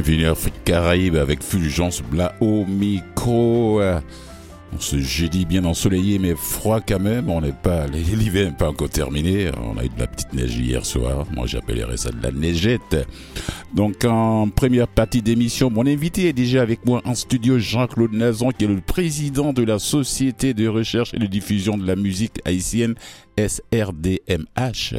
[0.00, 3.82] Bienvenue Afrique Caraïbe avec Fulgence Bla au micro.
[4.72, 7.28] On se jeudi bien ensoleillé mais froid quand même.
[7.28, 9.50] On n'est pas, l'hiver n'est pas encore terminé.
[9.60, 11.26] On a eu de la petite neige hier soir.
[11.34, 13.08] Moi j'appellerais ça de la neigette.
[13.74, 18.52] Donc en première partie d'émission, mon invité est déjà avec moi en studio Jean-Claude Nazon
[18.52, 22.40] qui est le président de la Société de recherche et de diffusion de la musique
[22.44, 22.94] haïtienne
[23.36, 24.94] SRDMH.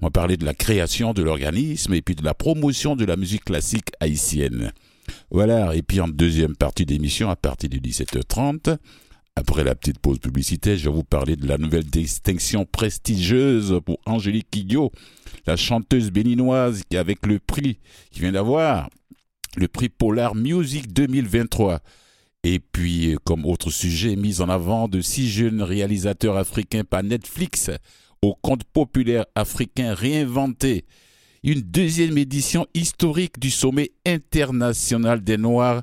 [0.00, 3.16] On va parler de la création de l'organisme et puis de la promotion de la
[3.16, 4.72] musique classique haïtienne.
[5.30, 8.76] Voilà, et puis en deuxième partie d'émission, à partir de 17h30,
[9.34, 13.98] après la petite pause publicitaire, je vais vous parler de la nouvelle distinction prestigieuse pour
[14.06, 14.92] Angélique Quillot,
[15.46, 17.78] la chanteuse béninoise qui avec le prix,
[18.10, 18.88] qui vient d'avoir
[19.56, 21.80] le prix Polar Music 2023.
[22.44, 27.70] Et puis, comme autre sujet, mise en avant de six jeunes réalisateurs africains par Netflix
[28.22, 30.84] au conte populaire africain réinventé.
[31.44, 35.82] Une deuxième édition historique du sommet international des Noirs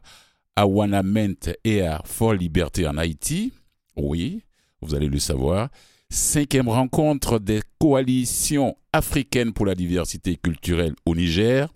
[0.56, 3.54] à Wanament et à Fort Liberté en Haïti.
[3.96, 4.44] Oui,
[4.82, 5.70] vous allez le savoir.
[6.10, 11.70] Cinquième rencontre des coalitions africaines pour la diversité culturelle au Niger.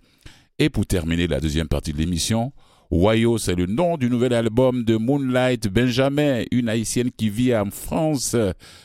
[0.58, 2.52] Et pour terminer la deuxième partie de l'émission,
[2.90, 7.70] Wayo, c'est le nom du nouvel album de Moonlight Benjamin, une haïtienne qui vit en
[7.70, 8.34] France,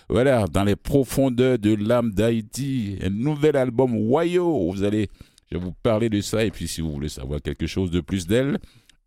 [0.10, 3.00] voilà, dans les profondeurs de l'âme d'Haïti.
[3.02, 4.72] Un nouvel album Wayo.
[4.72, 5.10] Vous allez,
[5.50, 8.00] je vais vous parler de ça et puis si vous voulez savoir quelque chose de
[8.00, 8.60] plus d'elle,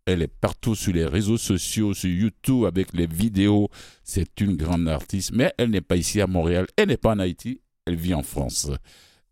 [0.05, 3.69] elle est partout sur les réseaux sociaux, sur YouTube avec les vidéos.
[4.03, 7.19] C'est une grande artiste, mais elle n'est pas ici à Montréal, elle n'est pas en
[7.19, 8.69] Haïti, elle vit en France.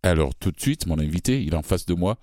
[0.01, 2.17] Alors tout de suite, mon invité, il est en face de moi.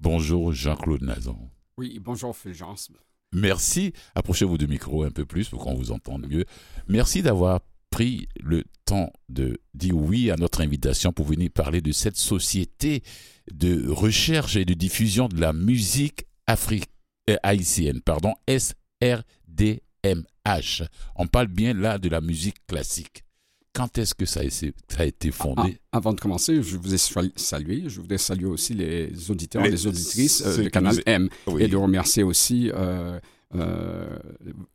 [0.00, 1.38] Bonjour Jean-Claude Nazon.
[1.76, 2.90] Oui, bonjour Fulgence.
[3.32, 3.92] Merci.
[4.14, 6.44] Approchez-vous du micro un peu plus pour qu'on vous entende mieux.
[6.88, 7.60] Merci d'avoir
[7.90, 13.02] pris le temps de dire oui à notre invitation pour venir parler de cette société
[13.50, 16.88] de recherche et de diffusion de la musique africaine,
[17.30, 19.22] euh, haïtienne, pardon, SRDMH.
[21.16, 23.24] On parle bien là de la musique classique.
[23.74, 25.78] Quand est-ce que ça a, été fondé?
[25.92, 27.84] Ah, Avant de commencer, je vous ai salué.
[27.86, 31.28] Je voudrais saluer aussi les auditeurs, et les auditrices euh, de Canal M
[31.58, 33.18] et de remercier aussi euh,
[33.54, 34.18] euh,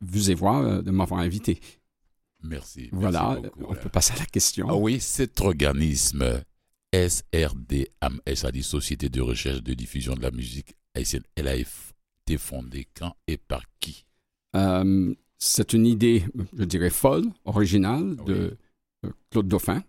[0.00, 1.60] Vous et Voix euh, de m'avoir invité.
[2.42, 2.88] Merci.
[2.92, 4.66] Voilà, on peut passer à la question.
[4.68, 6.42] Ah oui, cet organisme
[6.92, 8.20] SRDM,
[8.52, 13.14] dit Société de recherche de diffusion de la musique haïtienne, elle a été fondée quand
[13.28, 14.06] et par qui?
[15.38, 16.24] C'est une idée,
[16.56, 18.58] je dirais, folle, originale de euh,
[19.30, 19.82] Claude Dauphin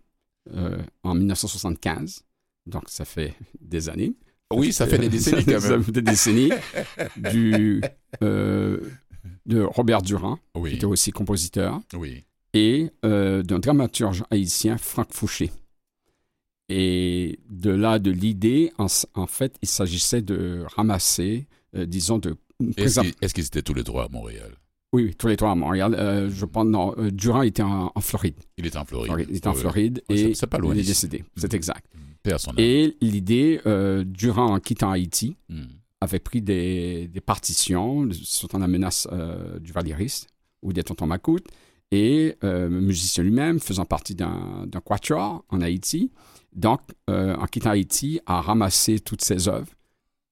[0.54, 2.24] euh, en 1975.
[2.66, 4.14] Donc, ça fait des années.
[4.52, 5.82] Oui, ça fait des décennies quand même.
[5.82, 6.50] des décennies.
[7.16, 7.80] du,
[8.22, 8.80] euh,
[9.46, 11.80] de Robert Durand, qui était aussi compositeur.
[11.94, 12.24] Oui.
[12.52, 15.52] Et d'un dramaturge haïtien, Franck Fouché.
[16.68, 22.36] Et de là, de l'idée, en, en, fait, il s'agissait de ramasser, disons, de...
[22.76, 24.50] Est-ce qu'ils étaient tous les trois à Montréal?
[24.92, 25.94] Oui, tous les trois à Montréal.
[25.94, 28.34] Euh, je pense, non, euh, Durand était en, Floride.
[28.56, 29.26] Il était en Floride.
[29.30, 31.24] il était en Floride et pas loin il est décédé.
[31.36, 31.86] C'est exact.
[32.22, 32.54] Personne.
[32.58, 35.62] Et l'idée, euh, Durand, en quittant Haïti, hmm.
[36.00, 39.08] avait pris des, des partitions, surtout la menace
[39.60, 40.28] du valériste
[40.62, 41.46] ou des tontons macoutes,
[41.92, 46.10] et musicien lui-même, faisant partie d'un quatuor en Haïti.
[46.52, 49.72] Donc, en quittant Haïti, a ramassé toutes ses œuvres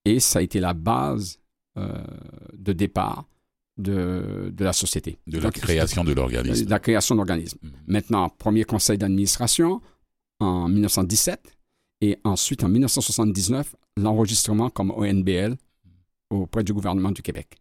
[0.05, 1.41] et ça a été la base
[1.77, 3.25] de départ
[3.79, 5.19] de, de la société.
[5.27, 6.65] De la création de l'organisme.
[6.65, 7.59] De la création de l'organisme.
[7.63, 7.69] Mm.
[7.87, 9.81] Maintenant, premier conseil d'administration
[10.41, 11.41] en 1917
[12.01, 15.57] et ensuite en 1979, l'enregistrement comme ONBL
[16.31, 17.59] auprès du gouvernement du Québec.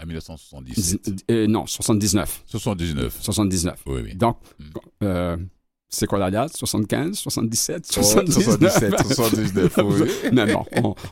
[0.00, 2.44] En 1977 euh, Non, 79.
[2.46, 3.18] 79.
[3.20, 3.82] 79.
[3.86, 4.14] Oui, oui.
[4.14, 4.64] Donc, mm.
[5.04, 5.36] euh,
[5.88, 10.30] c'est quoi la date 75, 77, 79 77, 79, oui.
[10.32, 10.64] non, non,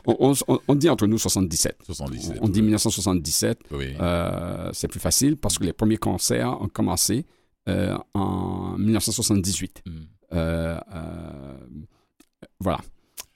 [0.05, 1.77] on, on, on, dit entre nous 77.
[1.85, 3.59] 77 on dit 1977.
[3.71, 3.93] Oui.
[3.99, 7.25] Euh, c'est plus facile parce que les premiers concerts ont commencé
[7.67, 9.81] euh, en 1978.
[9.85, 9.91] Mm.
[10.33, 11.57] Euh, euh,
[12.59, 12.79] voilà.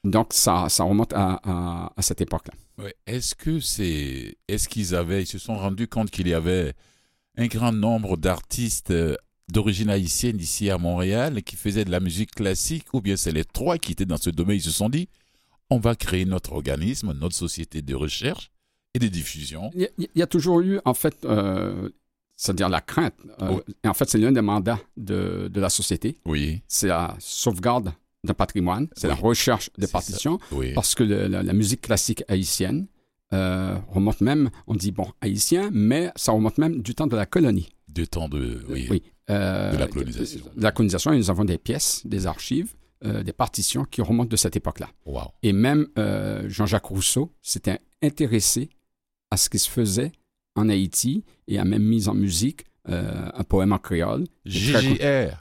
[0.03, 2.53] Donc, ça, ça remonte à, à, à cette époque-là.
[2.77, 2.91] Oui.
[3.07, 4.37] Est-ce que c'est.
[4.47, 5.23] Est-ce qu'ils avaient.
[5.23, 6.73] Ils se sont rendus compte qu'il y avait
[7.37, 8.93] un grand nombre d'artistes
[9.51, 13.45] d'origine haïtienne ici à Montréal qui faisaient de la musique classique, ou bien c'est les
[13.45, 15.09] trois qui étaient dans ce domaine, ils se sont dit,
[15.69, 18.51] on va créer notre organisme, notre société de recherche
[18.93, 19.69] et de diffusion.
[19.75, 21.89] Il y, a, toujours eu, en fait, euh,
[22.35, 23.13] c'est-à-dire la crainte.
[23.41, 23.63] Euh, oh.
[23.83, 26.17] Et en fait, c'est l'un des mandats de, de, la société.
[26.25, 26.61] Oui.
[26.67, 27.93] C'est la sauvegarde
[28.23, 30.39] d'un patrimoine, c'est la recherche des partitions,
[30.75, 32.87] parce que la, musique classique haïtienne
[33.31, 37.25] euh, remonte même, on dit, bon, haïtien, mais ça remonte même du temps de la
[37.25, 37.69] colonie.
[37.89, 38.63] Du temps de...
[38.69, 38.87] Oui.
[38.89, 39.03] oui.
[39.29, 40.45] Euh, de la colonisation.
[40.55, 42.73] De la colonisation, et nous avons des pièces, des archives,
[43.05, 44.89] euh, des partitions qui remontent de cette époque-là.
[45.05, 45.31] Wow.
[45.43, 48.69] Et même euh, Jean-Jacques Rousseau s'était intéressé
[49.31, 50.11] à ce qui se faisait
[50.55, 54.25] en Haïti et a même mis en musique euh, un poème en créole.
[54.45, 55.01] JJR.
[55.01, 55.31] Euh,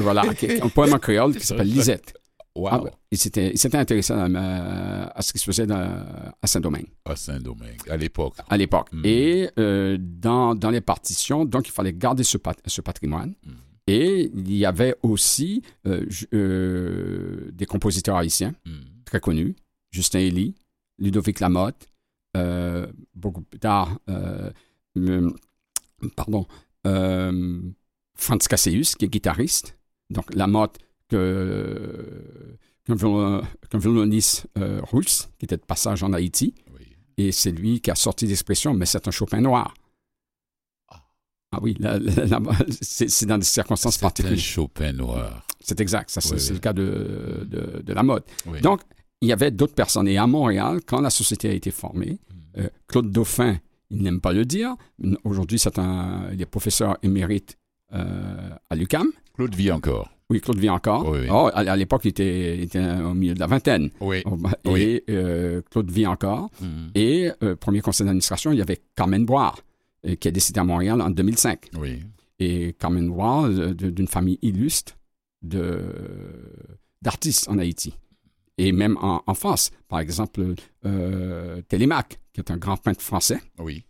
[0.00, 0.22] voilà,
[0.62, 2.14] un poème en créole qui s'appelle Lisette.
[2.54, 2.68] Wow.
[2.70, 6.04] Ah, ben, il s'était intéressé à, à, ce qui se faisait dans,
[6.40, 6.88] à Saint-Domingue.
[7.04, 8.34] À Saint-Domingue, à l'époque.
[8.48, 8.88] À l'époque.
[8.92, 9.02] Mm.
[9.04, 13.34] Et euh, dans, dans, les partitions, donc il fallait garder ce, pat ce patrimoine.
[13.44, 13.52] Mm.
[13.86, 18.70] Et il y avait aussi euh, euh, des compositeurs haïtiens mm.
[19.04, 19.56] très connus,
[19.90, 20.54] Justin Elie,
[20.98, 21.88] Ludovic Lamotte,
[22.36, 23.98] euh, beaucoup plus tard,
[26.16, 26.46] pardon,
[28.14, 29.76] Franz Casseus, qui est guitariste.
[30.10, 30.78] Donc Lamotte,
[31.12, 32.98] qu'un
[33.78, 36.54] violoniste euh, russe qui était de passage en Haïti.
[37.18, 39.74] Et c'est lui qui a sorti l'expression, mais c'est un Chopin noir.
[40.88, 41.02] Ah,
[41.52, 41.76] ah oui,
[42.80, 44.38] c'est dans des circonstances particulières.
[44.38, 45.46] C'est un Chopin noir.
[45.60, 48.24] C'est exact, ça c'est le cas de, de, de la mode.
[48.62, 48.80] Donc,
[49.20, 50.08] il y avait d'autres personnes.
[50.08, 52.18] Et à Montréal, quand la société a été formée,
[52.56, 52.60] hmm.
[52.60, 53.58] euh, Claude Dauphin,
[53.90, 54.74] il n'aime pas le dire,
[55.22, 57.58] aujourd'hui c'est un, il est professeur émérite
[57.92, 59.08] euh, à l'UCAM.
[59.34, 60.10] Claude vit encore.
[60.32, 61.14] Oui, Claude vit encore.
[61.30, 62.66] Oh, à, l'époque, il était,
[63.04, 63.90] au milieu de la vingtaine.
[64.00, 64.22] Oui.
[64.24, 66.48] Oh, bah, et euh, Claude vit encore.
[66.58, 66.90] Mhm.
[66.94, 69.58] Et euh, premier conseil d'administration, il y avait Carmen Boire,
[70.06, 71.68] euh, qui est décédé à Montréal en 2005.
[71.78, 72.02] Oui.
[72.38, 74.94] Et Carmen Boire, d'une famille illustre
[77.02, 77.92] d'artistes en Haïti.
[78.56, 79.70] Et même en, France.
[79.86, 80.54] Par exemple,
[81.68, 83.38] Télémac, qui est un grand peintre français.
[83.58, 83.84] Oui.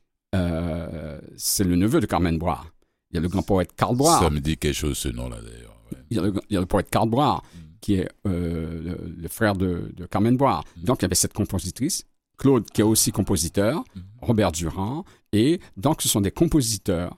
[1.36, 2.72] c'est le neveu de Carmen Boire.
[3.12, 4.20] Il y a le grand poète Karl Boire.
[4.20, 6.16] Ça me dit quelque chose, ce nom-là, d'ailleurs il
[6.50, 7.58] y a le, poète Karl Boire, mm.
[7.80, 10.64] qui est euh, le, frère de, Carmen Boire.
[10.76, 10.84] Mm.
[10.84, 12.04] Donc, il y avait cette compositrice,
[12.38, 14.00] Claude, qui est aussi compositeur, mm.
[14.20, 17.16] Robert Durand, et donc, ce sont des compositeurs.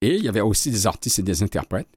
[0.00, 1.88] Et il y avait aussi des artistes et des interprètes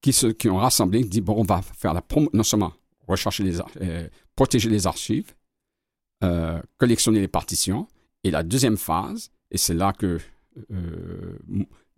[0.00, 2.02] qui, se, qui ont rassemblé, qui dit, bon, on va faire la
[2.32, 2.72] non seulement
[3.06, 5.34] rechercher les, euh, protéger les archives,
[6.24, 7.86] euh, collectionner les partitions,
[8.24, 10.18] et la deuxième phase, et c'est là que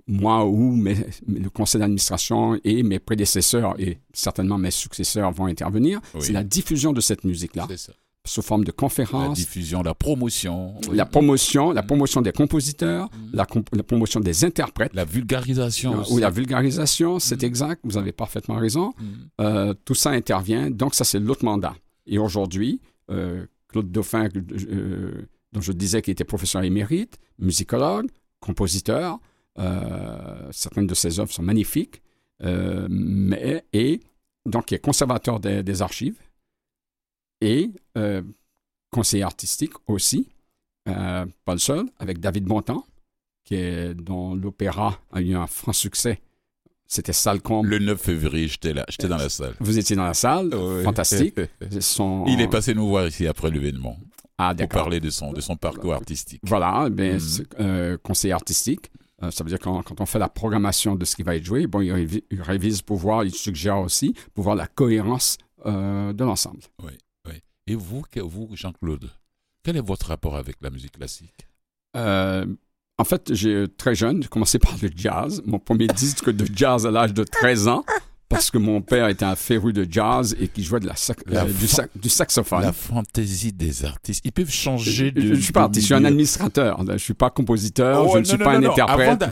[0.07, 6.33] moi ou le conseil d'administration et mes prédécesseurs et certainement mes successeurs vont intervenir, c'est
[6.33, 7.67] la diffusion de cette musique-là
[8.25, 9.29] sous forme de conférences.
[9.31, 10.75] La diffusion, la promotion.
[10.93, 13.37] La promotion, la promotion des compositeurs, mm.
[13.37, 14.95] la, promotion des interprètes.
[14.95, 16.05] La vulgarisation.
[16.11, 17.47] Oui, la vulgarisation, c'est mm.
[17.47, 18.95] exact, vous avez parfaitement raison.
[18.99, 19.05] Mm.
[19.41, 21.75] Euh, tout ça intervient, donc ça c'est l'autre mandat.
[22.07, 28.07] Et aujourd'hui, euh, Claude Dauphin, euh, dont je disais qu'il était professeur émérite, musicologue,
[28.41, 29.19] compositeur, euh,
[29.57, 32.03] certaines de ses œuvres sont magnifiques,
[32.45, 34.01] euh, mais, et
[34.47, 36.19] donc il est conservateur des, archives
[37.41, 38.23] et euh,
[38.91, 40.29] conseiller artistique aussi,
[40.85, 42.85] pas le seul, avec David Bontemps,
[43.45, 46.21] qui est, dont l'opéra a eu un franc succès.
[46.87, 47.67] C'était Salcombe.
[47.67, 49.55] Le 9 février, j'étais là, j'étais dans la salle.
[49.61, 50.51] Vous étiez dans la salle,
[50.85, 51.41] fantastique.
[51.71, 53.97] Il est passé nous voir ici après l'événement.
[54.39, 56.41] Ah, pour parler de son, de son parcours artistique.
[56.43, 57.99] Voilà, ben, mm.
[57.99, 58.91] conseiller artistique.
[59.23, 61.45] Euh, ça veut dire quand, quand on fait la programmation de ce qui va être
[61.45, 66.25] joué, bon, il, révise pour voir, il suggère aussi pour voir la cohérence euh, de
[66.25, 66.61] l'ensemble.
[66.83, 66.93] Oui,
[67.29, 67.35] oui.
[67.67, 69.11] Et vous, vous Jean-Claude,
[69.63, 71.47] quel est votre rapport avec la musique classique?
[71.97, 72.47] Euh,
[72.99, 75.43] En fait, j'ai très jeune, j'ai commencé par le jazz.
[75.47, 77.85] Mon premier disque de jazz à l'âge de 13 ans
[78.33, 80.95] parce que mon père était un féru de jazz et qui jouait de la,
[81.33, 81.45] euh,
[81.95, 82.63] du, saxophone.
[82.63, 84.23] La fantaisie des artistes.
[84.25, 85.21] Ils peuvent changer de.
[85.21, 86.83] Je ne suis pas artiste, je suis un administrateur.
[86.87, 89.25] Je ne suis pas compositeur, oh, je ne suis pas un interprète.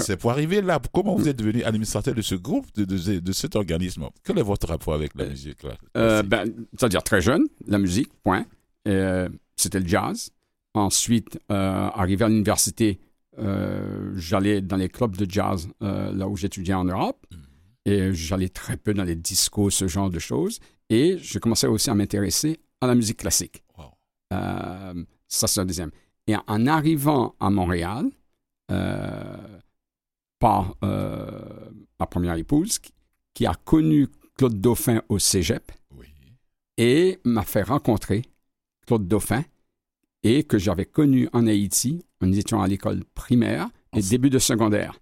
[0.00, 0.80] C'est pour arriver là.
[0.92, 4.08] Comment vous êtes devenu administrateur de ce groupe, de, de, cet organisme?
[4.24, 5.72] Quel est votre rapport avec la musique là?
[5.96, 8.44] euh, ben, C'est-à-dire très jeune, la musique, point.
[8.86, 10.30] Euh, c'était le jazz.
[10.74, 13.00] Ensuite, arrivé à l'université,
[14.14, 17.26] j'allais dans les clubs de jazz là où j'étudiais en Europe.
[17.30, 17.47] Mm.
[17.84, 20.60] Et j'allais très peu dans les discos, ce genre de choses.
[20.90, 23.62] Et je commençais aussi à m'intéresser à la musique classique.
[24.32, 25.90] Euh, ça, c'est le deuxième.
[26.26, 28.10] Et en arrivant à Montréal,
[28.70, 29.60] euh,
[30.38, 32.78] par euh, ma première épouse,
[33.34, 35.72] qui, a connu Claude Dauphin au cégep,
[36.76, 38.22] et m'a fait rencontrer
[38.86, 39.42] Claude Dauphin,
[40.22, 42.04] et que j'avais connu en Haïti.
[42.20, 44.98] Nous étions à l'école primaire et début de secondaire.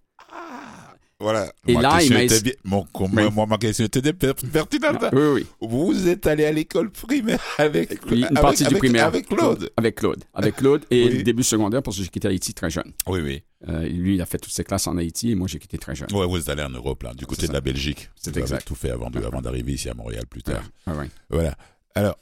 [1.19, 1.51] Voilà.
[1.67, 2.53] Et ma là, il m'a bien...
[2.65, 5.05] mon, ma question était pertinente.
[5.13, 5.47] Oui, oui.
[5.63, 9.07] Vous êtes allé à l'école primaire avec, une partie du primaire.
[9.07, 9.71] Avec Claude.
[9.79, 10.23] Avec Claude.
[10.35, 12.93] Avec Claude et début secondaire parce que j'ai quitté Haïti très jeune.
[13.07, 13.43] Oui, oui.
[13.67, 15.95] Euh, lui, il a fait toutes ses classes en Haïti et moi, j'ai quitté très
[15.95, 16.09] jeune.
[16.13, 18.11] Oui, vous êtes allé en Europe, là, du côté de la Belgique.
[18.15, 18.57] C'est exact.
[18.57, 20.63] Avez tout fait avant, avant d'arriver ici à Montréal plus tard.
[20.87, 21.07] Ah, oui.
[21.31, 21.57] Voilà.
[21.95, 22.19] Alors,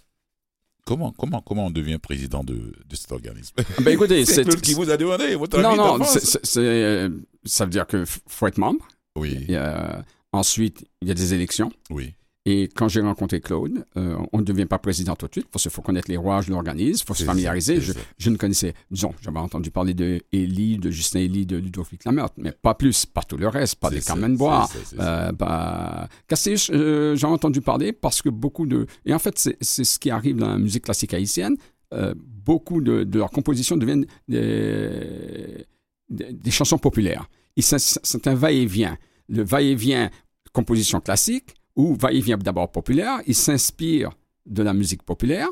[0.84, 3.54] Comment, comment, comment on devient président de, de cet organisme?
[3.82, 7.10] Ben écoutez, c'est Claude qui vous a demandé votre Non, non, euh,
[7.44, 8.86] ça veut dire qu'il faut être membre.
[9.16, 9.46] Oui.
[10.32, 11.70] ensuite, il y a des élections.
[11.90, 12.14] Oui.
[12.46, 15.62] Et quand j'ai rencontré Claude, euh, on ne devient pas président tout de suite, parce
[15.62, 17.80] qu'il faut connaître les rouages de l'organisme, il faut se familiariser.
[18.18, 22.34] Je, ne connaissais, disons, j'avais entendu parler de Élie, de Justin Élie, de Ludovic Lameurtre,
[22.36, 24.68] mais pas plus, pas tout le reste, pas des ça, Carmen Bois.
[24.70, 25.28] c'est ça, c'est ça.
[25.28, 26.08] Euh, bah,
[26.70, 28.86] euh, j'en ai entendu parler parce que beaucoup de...
[29.06, 31.56] Et en fait, c'est ce qui arrive dans la musique classique haïtienne.
[31.94, 35.64] Euh, beaucoup de, de leurs compositions deviennent des,
[36.10, 37.26] des, des chansons populaires.
[37.56, 38.98] C'est un va-et-vient.
[39.30, 40.10] Le va-et-vient
[40.52, 44.10] composition classique ou va-et-vient d'abord populaire, il s'inspire
[44.46, 45.48] de la musique populaire,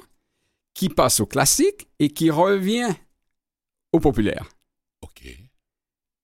[0.74, 2.88] qui passe au classique et qui revient
[3.92, 4.48] au populaire.
[5.02, 5.24] Ok.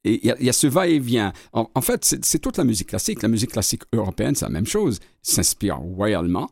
[0.04, 1.32] Et il y, a- il y a ce va-et-vient.
[1.52, 3.22] En, en fait, c'est toute la musique classique.
[3.22, 5.00] La musique classique européenne, c'est la même chose.
[5.26, 6.50] Il s'inspire royalement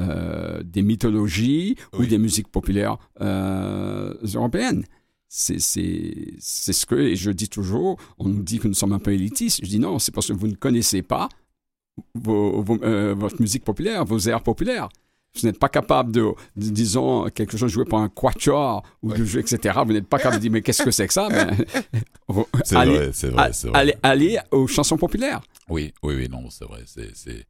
[0.00, 4.84] euh, des mythologies ou des musiques populaires euh, européennes.
[5.28, 9.12] C'est ce que, et je dis toujours, on nous dit que nous sommes un peu
[9.12, 9.60] élitistes.
[9.62, 11.28] Je dis non, c'est parce que vous ne connaissez pas
[12.14, 14.88] vos- vos- euh, votre musique populaire, vos airs populaires.
[15.34, 19.24] Vous n'êtes pas capable de, de- disons, quelque chose joué par un quatuor ou de
[19.24, 19.78] jouer, etc.
[19.86, 21.28] Vous n'êtes pas capable de dire, mais qu'est-ce que c'est que ça?
[22.28, 25.40] Ben, C'est allez- vrai, c'est vrai, allez, allez aux chansons populaires.
[25.68, 26.82] Oui, oui, oui, non, c'est vrai.
[26.86, 27.46] C'est.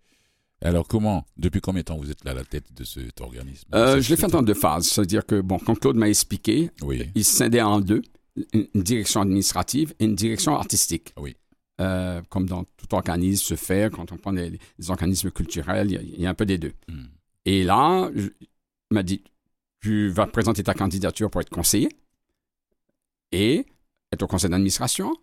[0.61, 3.69] Alors, comment, depuis combien de temps vous êtes là à la tête de cet organisme
[3.75, 4.87] Euh, je l'ai fait en deux phases.
[4.89, 8.03] C'est-à-dire que, bon, quand Claude m'a expliqué, Oui, il scindait en deux,
[8.53, 11.13] une, une direction administrative et une direction artistique.
[11.17, 11.37] Oui.
[11.81, 14.59] Euh, comme dans tout organisme se fait, quand on prend les
[14.89, 16.73] organismes culturels, il y, a, il y a un peu des deux.
[16.89, 17.05] Hmm.
[17.45, 19.23] Et là, je- il m'a dit,
[19.81, 21.89] tu vas présenter ta candidature pour être conseiller
[23.33, 23.65] et
[24.13, 25.15] être au conseil d'administration.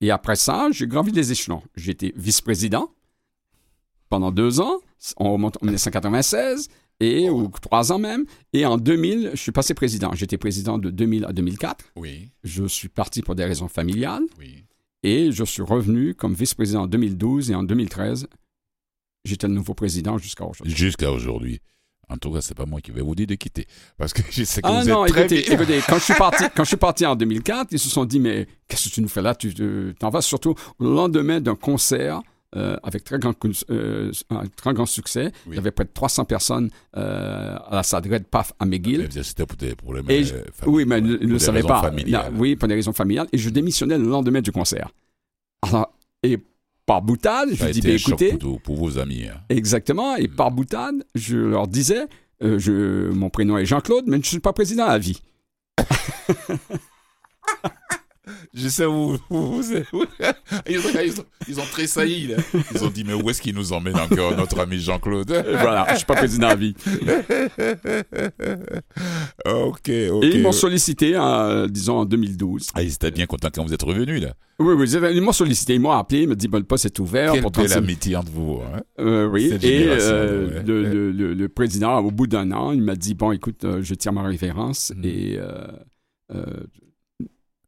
[0.00, 1.62] Et après ça, j'ai gravi les échelons.
[1.74, 2.90] J'ai été vice-président
[4.08, 4.78] pendant deux ans,
[5.16, 6.68] on remonte en 1996,
[7.00, 8.24] et, ou trois ans même.
[8.52, 10.12] Et en 2000, je suis passé président.
[10.14, 11.84] J'étais président de 2000 à 2004.
[11.96, 14.22] oui, Je suis parti pour des raisons familiales.
[14.38, 14.64] oui.
[15.06, 18.26] Et je suis revenu comme vice-président en 2012 et en 2013,
[19.24, 20.74] j'étais le nouveau président jusqu'à aujourd'hui.
[20.74, 21.60] Jusqu'à aujourd'hui.
[22.08, 23.66] En tout cas, c'est pas moi qui vais vous dire de quitter.
[23.98, 26.14] Parce que je sais que Ah vous non, êtes très écoutez, écoutez, quand je suis
[26.14, 29.00] parti, quand je suis parti en 2004, ils se sont dit mais qu'est-ce que tu
[29.00, 29.36] nous fais là?
[29.36, 32.20] Tu te- t'en vas surtout au lendemain d'un concert
[32.54, 33.34] euh, avec très grand,
[33.70, 35.32] euh, un très grand succès.
[35.46, 35.58] Il y Oui.
[35.58, 39.08] avait près de 300 personnes euh, à la salle Red Paf à McGill.
[39.14, 40.36] Mais C'était pour des problèmes Et je-
[40.66, 41.82] Oui, mais ils ne le raisons pas.
[41.82, 42.32] familiales.
[42.36, 43.26] Oui, pour des raisons familiales.
[43.32, 44.90] Et je démissionnais le lendemain du concert.
[45.62, 46.38] Alors, et
[46.86, 49.24] par boutade, Ça je dis, choc écoutez, pour, pour vos amis.
[49.26, 49.40] hein.
[49.48, 52.06] exactement, et par boutade, je leur disais,
[52.40, 55.20] je, mon prénom est Jean-Claude, mais je ne suis pas président à vie.
[58.58, 59.86] Je sais où, où vous êtes.
[60.66, 62.36] Ils ont, ils, ont, ils ont tressailli, là.
[62.74, 65.30] Ils ont dit, mais où est-ce qu'il nous emmène encore, notre ami Jean-Claude?
[65.60, 66.74] Voilà, je suis pas président à vie.
[69.44, 70.24] Ok, ok.
[70.24, 72.68] Et ils m'ont sollicité, euh, disons, en 2012.
[72.74, 74.34] Ah, ils étaient bien contents quand vous êtes revenu, là.
[74.58, 76.98] Oui, oui, ils m'ont sollicité, ils m'ont appelé, ils m'ont dit, bon, le poste est
[76.98, 77.32] ouvert.
[77.32, 78.60] Quelle pour belle 35 amitié entre vous.
[78.74, 78.80] Hein?
[78.98, 80.62] Euh, oui, Cette et euh, ouais.
[80.66, 83.82] le, le- le- le président, au bout d'un an, il m'a dit Bon, écoute, euh,
[83.82, 85.04] je tire ma référence Mm.
[85.04, 85.66] et euh,
[86.34, 86.44] euh,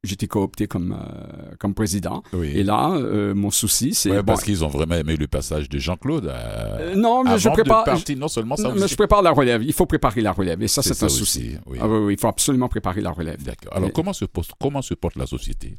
[0.05, 2.23] j'étais coopté comme, euh, comme président.
[2.33, 2.53] Oui.
[2.55, 4.11] Et là, euh, mon souci, c'est.
[4.11, 6.29] Ouais, bon, parce qu'ils ont vraiment aimé le passage de Jean-Claude.
[6.29, 7.85] à- euh, non, mais je prépare.
[7.85, 9.63] partir, non seulement ça, non, vous- mais je prépare la relève.
[9.65, 10.63] Il faut préparer la relève.
[10.63, 11.57] Et ça, c'est un souci.
[11.67, 11.79] oui.
[11.81, 13.43] Ah oui, oui, il faut absolument préparer la relève.
[13.43, 13.75] D'accord.
[13.77, 15.77] Alors, comment se, porte, comment se porte la société?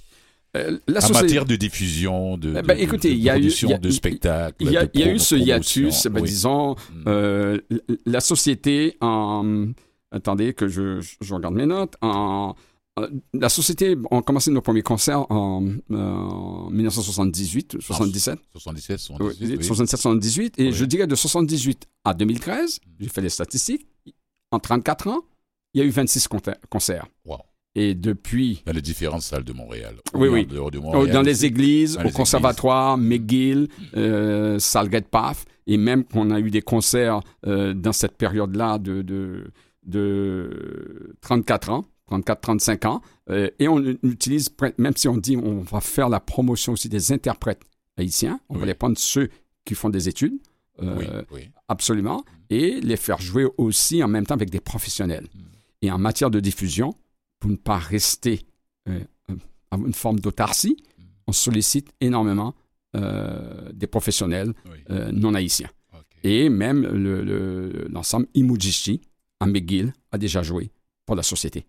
[0.57, 3.35] Euh, la En société- matière de diffusion, de, Eh de- ben, écoutez, de y a
[3.37, 4.55] eu- production y a- de spectacles.
[4.59, 6.27] il y a, y eu ce hiatus, ben, oui.
[6.27, 7.03] disons, Mm.
[7.07, 9.67] euh, l- la société en...
[10.11, 11.93] Attendez que je, je regarde mes notes.
[12.01, 12.53] En, euh,
[13.33, 18.39] la société, on a commencé nos premiers concerts en, euh, en 1978, 77.
[18.53, 19.63] 77, Oui, 78, oui.
[19.63, 20.53] 77, 78.
[20.59, 20.71] Et Oui.
[20.73, 23.85] je dirais de 78 à 2013, j'ai fait les statistiques,
[24.51, 25.21] en 34 ans,
[25.73, 27.05] il y a eu 26 conter- concerts.
[27.25, 27.37] Wow.
[27.75, 29.95] Et depuis, Dans les différentes salles de Montréal.
[30.15, 30.45] Oui, oui.
[30.47, 35.77] dehors de Montréal, dans les églises, Dans au les conservatoire, McGill, euh, Salgate Paf, et
[35.77, 39.51] même qu'on a eu des concerts euh, dans cette période-là de, de,
[39.85, 45.81] de 34 ans, 34-35 ans, euh, et on utilise, même si on dit on va
[45.81, 47.61] faire la promotion aussi des interprètes
[47.97, 49.29] haïtiens, on va les prendre ceux
[49.65, 50.39] qui font des études,
[50.81, 51.49] euh, Oui, oui.
[51.67, 55.27] absolument, et les faire jouer aussi en même temps avec des professionnels.
[55.33, 55.39] Mm.
[55.83, 56.93] Et en matière de diffusion,
[57.39, 58.41] pour ne pas rester
[58.87, 58.99] euh,
[59.29, 59.35] euh,
[59.71, 61.03] à une forme d'autarcie, Mm.
[61.27, 62.53] on sollicite énormément
[63.73, 64.53] des professionnels
[65.13, 65.69] non haïtiens.
[66.23, 68.99] Et même le- le- l'ensemble Imujishi
[69.39, 70.71] à McGill a déjà joué
[71.05, 71.67] pour la société.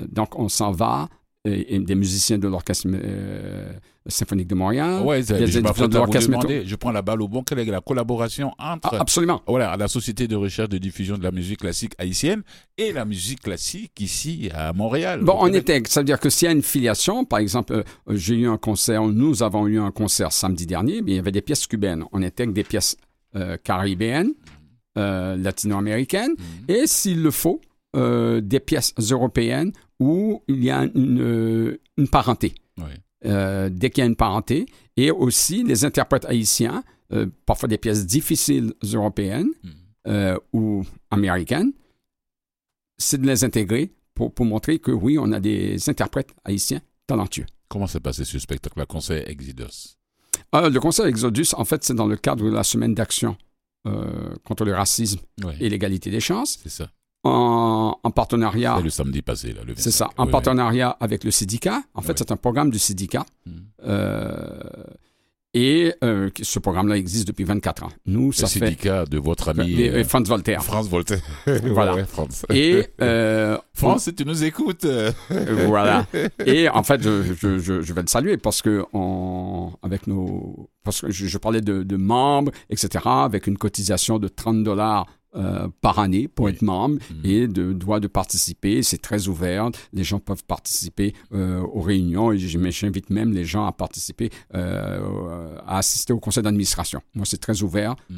[0.00, 1.08] Donc on s'en va,
[1.46, 3.72] et, et des musiciens de l'Orchestre euh,
[4.06, 5.02] symphonique de Montréal.
[5.02, 7.60] Ouais, il y a des je de demander, je prends la balle au bon, quelle
[7.60, 9.42] est la collaboration entre Ah, absolument.
[9.46, 12.42] voilà, la Société de recherche de diffusion de la musique classique haïtienne
[12.76, 15.20] et la musique classique ici à Montréal.
[15.22, 15.88] Bon, on intègre.
[15.88, 18.58] Ça veut dire que s'il y a une filiation, par exemple, euh, j'ai eu un
[18.58, 22.04] concert, nous avons eu un concert samedi dernier, mais il y avait des pièces cubaines.
[22.12, 22.96] On intègre des pièces
[23.64, 24.32] caribéennes,
[24.96, 26.32] latino-américaines,
[26.68, 27.60] et s'il le faut,
[27.96, 32.54] des pièces européennes où il y a une, une parenté.
[33.22, 36.84] dès qu'il y a une parenté, et aussi les interprètes haïtiens,
[37.46, 39.48] parfois des pièces difficiles européennes
[40.52, 41.72] ou américaines,
[42.98, 47.46] c'est de les intégrer pour, pour, montrer que oui, on a des interprètes haïtiens talentueux.
[47.68, 49.96] Comment s'est passé ce spectacle, le concert Exodus?
[50.54, 53.36] Euh, Le concert Exodus, en fait, c'est dans le cadre de la semaine d'action
[53.86, 55.20] euh, contre le racisme
[55.60, 56.58] et l'égalité des chances.
[56.62, 56.90] C'est ça.
[57.26, 58.74] En, en partenariat.
[58.76, 60.10] C'est le samedi passé, là, le C'est ça.
[60.16, 61.82] En partenariat avec le syndicat.
[61.94, 63.26] En fait, c'est un programme du syndicat.
[63.46, 63.52] Hmm.
[63.84, 64.60] Euh,
[65.58, 67.88] et euh, ce programme-là existe depuis 24 ans.
[68.04, 70.62] Nous, ça le syndicat de votre ami euh, Franz Voltaire.
[70.62, 71.22] Franz Voltaire.
[71.72, 72.04] voilà.
[72.04, 72.44] France.
[72.52, 74.86] Et euh, France, si tu nous écoutes.
[75.66, 76.04] voilà.
[76.44, 81.00] Et en fait, je, je, je, vais le saluer parce que on, avec nos, parce
[81.00, 83.04] que je, parlais de, de membres, etc.
[83.06, 85.06] Avec une cotisation de 30 dollars
[85.36, 87.26] euh, par année pour être membre mm.
[87.26, 88.82] et de, doit de participer.
[88.82, 89.70] C'est très ouvert.
[89.92, 95.58] Les gens peuvent participer euh, aux réunions et j'invite même les gens à participer, euh,
[95.66, 97.02] à assister au conseil d'administration.
[97.14, 97.96] Moi, c'est très ouvert.
[98.08, 98.16] Mm.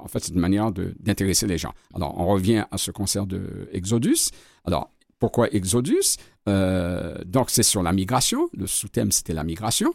[0.00, 1.72] en fait, c'est une manière d'intéresser les gens.
[1.92, 4.30] Alors, on revient à ce concert de Exodus.
[4.64, 6.18] Alors, pourquoi Exodus?
[6.46, 8.48] Donc, c'est sur la migration.
[8.56, 9.92] Le sous-thème, c'était la migration.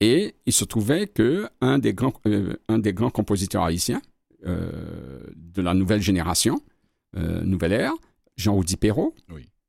[0.00, 2.12] Et il se trouvait que un des grands,
[2.68, 4.02] un des grands compositeurs haïtiens,
[4.44, 6.60] de la nouvelle génération,
[7.16, 7.92] euh, nouvelle ère,
[8.36, 9.14] Jean-Audi Perrault,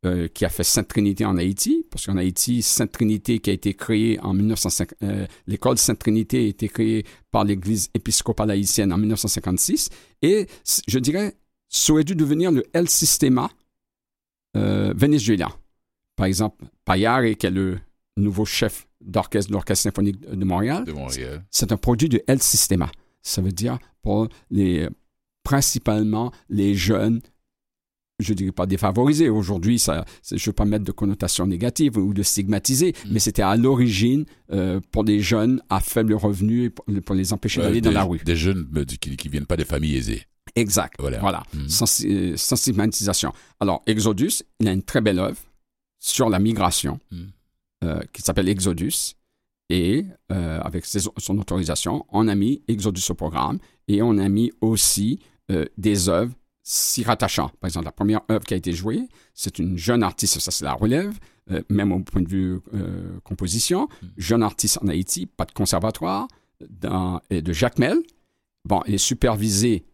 [0.05, 4.19] euh, qui a fait Sainte-Trinité en Haïti, parce qu'en Haïti, Sainte-Trinité qui a été créée
[4.21, 9.89] en 1950, l'école Sainte-Trinité a été créée par l'Église épiscopale haïtienne en 1956,
[10.21, 10.47] et
[10.87, 11.35] je dirais,
[11.67, 13.49] ça aurait dû devenir le El Sistema
[14.55, 15.49] vénézuélien.
[16.15, 17.79] Par exemple, Payare, qui est le
[18.17, 20.85] nouveau chef d'orchestre de l'Orchestre symphonique de Montréal,
[21.49, 22.89] c'est un produit de El Sistema.
[23.23, 24.87] Ça veut dire pour les,
[25.43, 27.21] principalement les jeunes,
[28.19, 29.29] je ne dirais pas défavorisés.
[29.29, 33.09] Aujourd'hui, ça, je ne veux pas mettre de connotation négative ou de stigmatiser, mm.
[33.11, 37.61] mais c'était à l'origine euh, pour des jeunes à faible revenu et pour, les empêcher
[37.61, 38.19] d'aller dans la rue.
[38.19, 40.23] Des jeunes euh, qui ne viennent pas des familles aisées.
[40.55, 40.95] Exact.
[40.99, 41.43] Voilà.
[41.53, 41.67] Mm.
[42.05, 43.33] Euh, sans, stigmatisation.
[43.59, 45.39] Alors, Exodus, il a une très belle œuvre
[45.99, 47.87] sur la migration mm.
[48.11, 49.15] qui s'appelle Exodus
[49.69, 54.51] et euh, avec son autorisation, on a mis Exodus au programme et on a mis
[54.61, 55.19] aussi
[55.51, 56.33] euh, des œuvres
[56.65, 57.49] s'y rattachant.
[57.59, 60.63] Par exemple, la première œuvre qui a été jouée, c'est une jeune artiste, ça c'est
[60.63, 61.13] la relève,
[61.51, 62.61] euh, même au point de vue
[63.23, 64.07] composition, mm.
[64.17, 66.27] jeune artiste en Haïti, pas de conservatoire,
[66.69, 67.97] dans, et de Jacques Mel.
[68.63, 69.85] Bon, elle est supervisée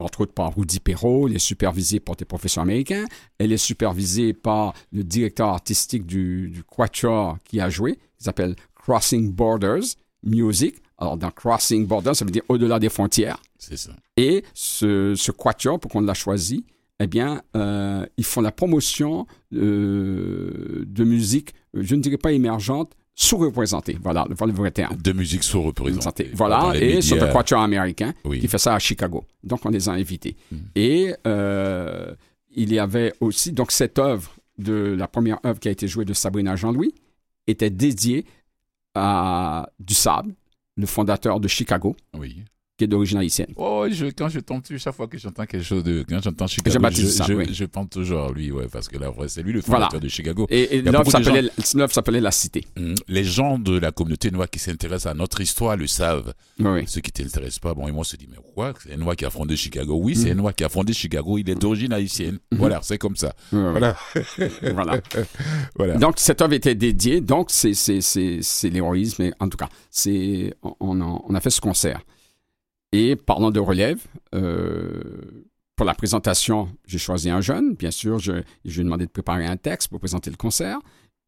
[0.00, 3.04] entre autres par Rudy Perrault, elle est supervisée par des professeurs américains,
[3.38, 8.54] elle est supervisée par le directeur artistique du, du Quatuor qui a joué, qui s'appelle
[8.82, 9.84] Crossing Borders
[10.22, 10.76] Music.
[10.98, 13.40] Alors, dans Crossing Borders, ça veut dire au-delà des frontières.
[13.58, 13.92] C'est ça.
[14.16, 16.64] Et ce, ce quatuor, pour qu'on l'a choisi,
[17.00, 22.94] eh bien, euh, ils font la promotion euh, de musique, je ne dirais pas émergente,
[23.14, 23.98] sous-représentée.
[24.02, 24.96] Voilà, le vrai terme.
[24.96, 26.30] De musique sous-représentée.
[26.34, 29.24] Voilà, et c'est un quatuor américain qui fait ça à Chicago.
[29.42, 30.36] Donc, on les a invités.
[30.52, 30.56] Hmm.
[30.74, 32.14] Et euh,
[32.54, 36.04] il y avait aussi, donc, cette œuvre, de la première œuvre qui a été jouée
[36.04, 36.94] de Sabrina Jean-Louis,
[37.46, 38.24] était dédiée
[39.78, 40.34] du Sable,
[40.76, 41.96] le fondateur de Chicago.
[42.14, 42.44] Oui
[42.78, 43.52] qui est d'origine haïtienne.
[43.56, 46.04] Oh, je, quand je tombe dessus, chaque fois que j'entends quelque chose de.
[46.08, 49.42] Quand j'entends Chicago, je, je, je, pense toujours à lui, ouais, parce que là, c'est
[49.42, 50.46] lui le fondateur de Chicago.
[50.48, 52.64] Et, l'œuvre s'appelait La Cité.
[52.78, 56.32] Hum, les gens de la communauté noire qui s'intéressent à notre histoire le savent.
[56.60, 56.84] Oui.
[56.86, 58.72] Ceux qui ne t'intéressent pas, bon, et moi, se dit, mais quoi?
[58.80, 59.98] C'est un noir qui a fondé Chicago.
[60.00, 61.36] Oui, c'est un noir qui a fondé Chicago.
[61.36, 62.38] Il est d'origine haïtienne.
[62.52, 62.58] Hum.
[62.58, 63.34] Voilà, c'est comme ça.
[63.50, 63.96] Voilà.
[64.62, 65.00] voilà.
[65.76, 65.96] voilà.
[65.96, 67.20] Donc, cette œuvre était dédiée.
[67.20, 69.32] Donc, c'est l'héroïsme.
[69.40, 69.68] En tout cas,
[70.62, 72.00] on, on a fait ce concert.
[72.92, 75.44] Et parlant de relève, euh,
[75.76, 77.74] pour la présentation, j'ai choisi un jeune.
[77.74, 78.32] Bien sûr, je,
[78.64, 80.78] lui ai demandé de préparer un texte pour présenter le concert.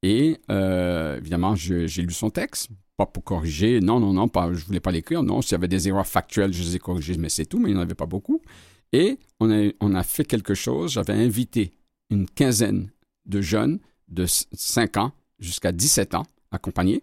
[0.02, 3.80] Et euh, évidemment, j'ai lu son texte, pas pour corriger.
[3.80, 5.22] Non, non, non, je voulais pas l'écrire.
[5.22, 7.68] Non, s'il y avait des erreurs factuelles, je les ai corrigées, mais c'est tout, mais
[7.68, 8.40] il n'y en avait pas beaucoup.
[8.92, 10.92] Et on a, on a fait quelque chose.
[10.92, 11.74] J'avais invité
[12.08, 12.90] une quinzaine
[13.26, 17.00] de jeunes de 5 ans jusqu'à 17 ans accompagnés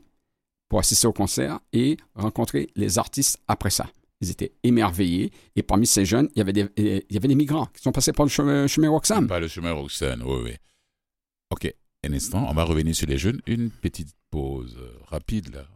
[0.68, 3.88] pour assister au concert et rencontrer les artistes après ça.
[4.22, 5.32] Ils étaient émerveillés.
[5.56, 7.92] Et parmi ces jeunes, il y avait des, il y avait des migrants qui sont
[7.92, 9.28] passés par le chemin, chemin Roxham.
[9.28, 10.56] Par le chemin Roxham, oui, oui.
[11.52, 11.74] OK,
[12.06, 13.42] un instant, on va revenir sur les jeunes.
[13.48, 14.78] Une petite pause
[15.08, 15.68] rapide, là,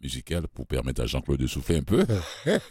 [0.00, 2.06] musicale, pour permettre à Jean-Claude de souffler un peu.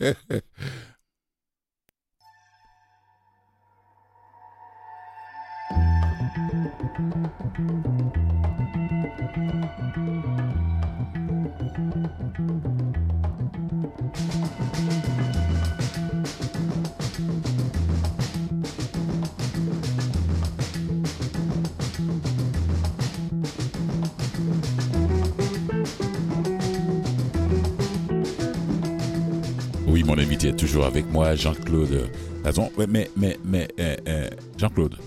[30.09, 32.09] mon invité est toujours avec moi, Jean-Claude.
[32.43, 34.97] Attends, mais, mais, mais, euh, euh, Jean-Claude,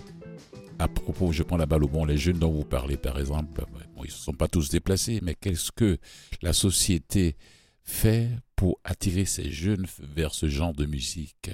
[0.79, 3.65] à propos, je prends la balle au bon, les jeunes dont vous parlez, par exemple,
[3.97, 5.99] bon, ils ne se sont pas tous déplacés, mais qu'est-ce que
[6.41, 7.37] la société
[7.83, 11.51] fait pour attirer ces jeunes vers ce genre de musique?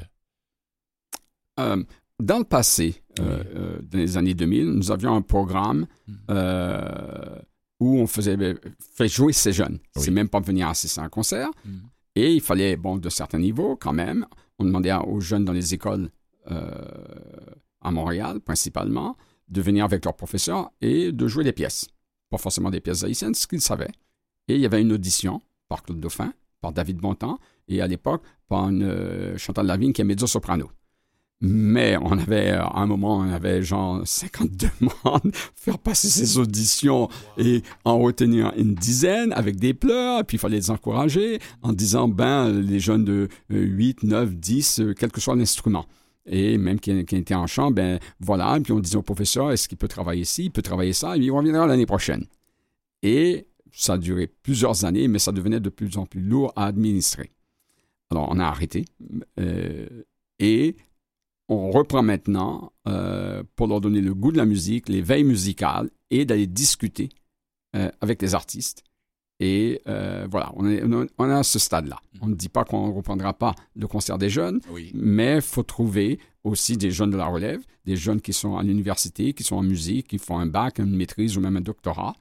[1.59, 1.83] Euh,
[2.21, 6.15] dans le passé, euh, dans les années 2000, nous avions un programme Mm.
[6.31, 7.39] euh,
[7.81, 8.37] où on faisait
[8.95, 9.79] fait jouer ces jeunes.
[9.97, 10.03] Oui.
[10.03, 11.49] C'est même pas venir assister à un concert.
[11.65, 11.79] Mm.
[12.19, 14.27] Et il fallait, bon, de certains niveaux quand même.
[14.59, 16.11] On demandait aux jeunes dans les écoles
[16.51, 16.69] euh,
[17.81, 21.87] à Montréal, principalement, de venir avec leurs professeurs et de jouer des pièces.
[22.29, 23.93] Pas forcément des pièces haïtiennes, ce qu'ils savaient.
[24.49, 28.25] Et il y avait une audition par Claude Dauphin, par David Bontemps, et à l'époque,
[28.49, 30.69] par une, euh, Chantal Lavigne qui est mezzo-soprano.
[31.41, 37.09] Mais on avait, à un moment, on avait genre 50 demandes, faire passer ces auditions
[37.37, 42.09] et en retenir une dizaine avec des pleurs, puis il fallait les encourager en disant,
[42.09, 45.87] ben, les jeunes de euh, 8, 9, 10, euh, quel que soit l'instrument.
[46.27, 49.69] Et même qui, qui était en chant, ben voilà, puis on disait au professeur, est-ce
[49.69, 52.27] qu'il peut travailler ici, il peut travailler ça, et il reviendra l'année prochaine.
[53.03, 56.67] Et ça a duré plusieurs années, mais ça devenait de plus en plus lourd à
[56.67, 57.31] administrer.
[58.11, 58.87] Alors on a arrêté,
[59.39, 59.87] euh,
[60.39, 60.77] et
[61.49, 65.91] on reprend maintenant euh, pour leur donner le goût de la musique, les veilles musicales
[66.11, 67.09] et d'aller discuter
[67.77, 68.85] euh, avec les artistes.
[69.41, 70.83] Et euh, voilà, on est,
[71.19, 72.01] on est- à ce stade-là.
[72.21, 74.91] On ne dit pas qu'on ne reprendra pas le concert des jeunes, Oui.
[74.95, 78.63] mais il faut trouver aussi des jeunes de la relève, des jeunes qui sont à
[78.65, 82.17] l'université, qui sont en musique, qui font un bac, une maîtrise ou même un doctorat,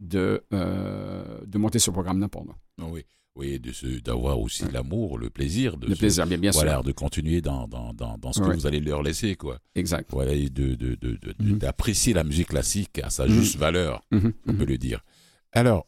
[0.00, 2.54] de, euh, de monter ce programme-là pour nous.
[2.90, 3.04] Oui,
[3.36, 3.60] oui
[4.04, 5.76] d'avoir aussi l'amour, le plaisir.
[5.76, 6.62] De Le ce- plaisir, bien, bien sûr.
[6.62, 8.54] Voilà, de continuer dans, dans, dans, dans ce que Ouais.
[8.54, 9.58] vous allez leur laisser, quoi.
[9.74, 10.08] Exact.
[10.10, 13.32] Voilà, et de, de, de, de- d'apprécier la musique classique à sa Mhm.
[13.32, 15.04] juste valeur, on peut le dire.
[15.52, 15.86] Alors,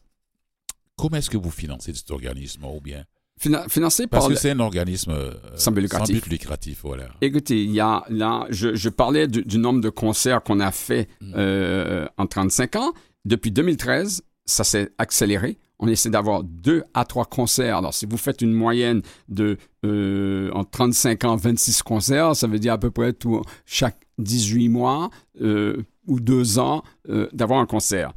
[0.95, 3.03] comment est-ce que vous financez cet organisme, ou bien
[3.39, 6.23] Fina- financé Parce par que le- c'est un organisme euh, Sans but lucratif.
[6.23, 7.07] but lucratif, voilà.
[7.21, 10.71] Écoutez, il y a là, je, je parlais du, du nombre de concerts qu'on a
[10.73, 12.91] fait euh, en 35 ans.
[13.25, 15.57] Depuis 2013, ça s'est accéléré.
[15.79, 17.77] On essaie d'avoir deux à trois concerts.
[17.77, 22.59] Alors, si vous faites une moyenne de euh, en 35 ans, 26 concerts, ça veut
[22.59, 25.09] dire à peu près tout, chaque 18 mois
[25.41, 28.13] euh, ou deux ans euh, d'avoir un concert.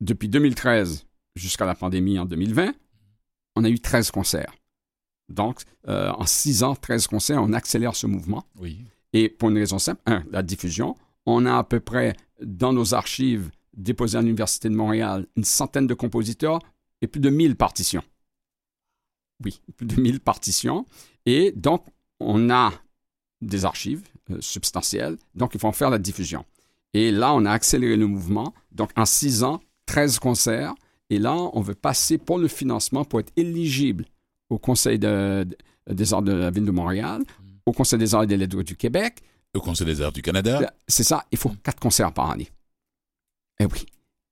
[0.00, 2.72] Depuis 2013 jusqu'à la pandémie en 2020,
[3.56, 4.54] on a eu 13 concerts.
[5.28, 8.44] Donc, en 6 ans, 13 concerts, on accélère ce mouvement.
[8.58, 8.84] Oui.
[9.14, 10.96] Et pour une raison simple, un, la diffusion.
[11.24, 15.86] On a à peu près dans nos archives déposées à l'Université de Montréal une centaine
[15.86, 16.58] de compositeurs
[17.02, 18.02] et plus de 1000 partitions.
[19.44, 20.86] Oui, plus de 1000 partitions.
[21.26, 21.84] Et donc,
[22.20, 22.72] on a
[23.40, 26.44] des archives euh, substantielles, donc il faut en faire la diffusion.
[26.94, 28.54] Et là, on a accéléré le mouvement.
[28.72, 30.74] Donc, en 6 ans, 13 concerts.
[31.10, 34.06] Et là, on veut passer pour le financement pour être éligible
[34.48, 35.44] au Conseil de-
[35.88, 37.22] de- des arts de la Ville de Montréal,
[37.66, 39.20] au Conseil des arts et des lettres du Québec,
[39.54, 40.72] Au Conseil des arts du Canada.
[40.88, 42.48] c'est ça, il faut quatre concerts par année.
[43.60, 43.84] Eh oui.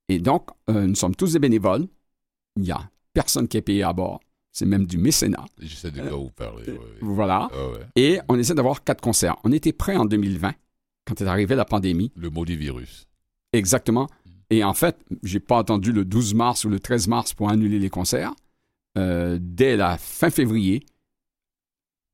[0.09, 1.87] Et donc, euh, nous sommes tous des bénévoles.
[2.57, 2.81] Il n'y a
[3.15, 4.21] personne qui est payé à bord.
[4.55, 5.45] C'est même du mécénat.
[5.59, 6.65] Je sais de quoi vous parlez.
[6.67, 6.79] ouais, ouais.
[7.01, 7.49] Voilà.
[7.53, 7.87] Ah ouais.
[7.97, 9.37] Et on essaie d'avoir quatre concerts.
[9.45, 10.53] On était prêts en 2020,
[11.07, 12.12] quand est arrivée la pandémie.
[12.17, 13.07] Le maudit virus.
[13.55, 14.09] Exactement.
[14.51, 17.79] Et en fait, j'ai pas attendu le 12 mars ou le 13 mars pour annuler
[17.79, 18.33] les concerts.
[18.99, 20.85] Euh, dès la fin février,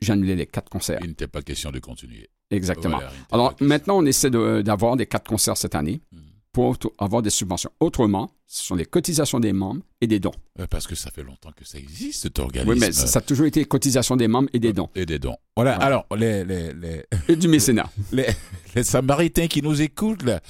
[0.01, 1.01] j'ai annulé les quatre concerts.
[1.03, 2.29] Il n'était pas question de continuer.
[2.53, 2.98] Exactement.
[2.98, 6.20] Voilà, Alors maintenant, on essaie de- d'avoir des quatre concerts cette année Mhm.
[6.52, 7.70] Pour avoir des subventions.
[7.80, 10.32] Autrement, ce sont les cotisations des membres et des dons.
[10.58, 12.70] Ouais, Parce que ça fait longtemps que ça existe, cet organisme.
[12.70, 14.88] Oui, mais ça, ça a toujours été cotisations des membres et des dons.
[14.94, 15.37] Et des dons.
[15.56, 17.90] Voilà, alors, les, les, les, Et du mécénat.
[18.12, 18.26] les,
[18.74, 20.40] les Samaritains qui nous écoutent, là,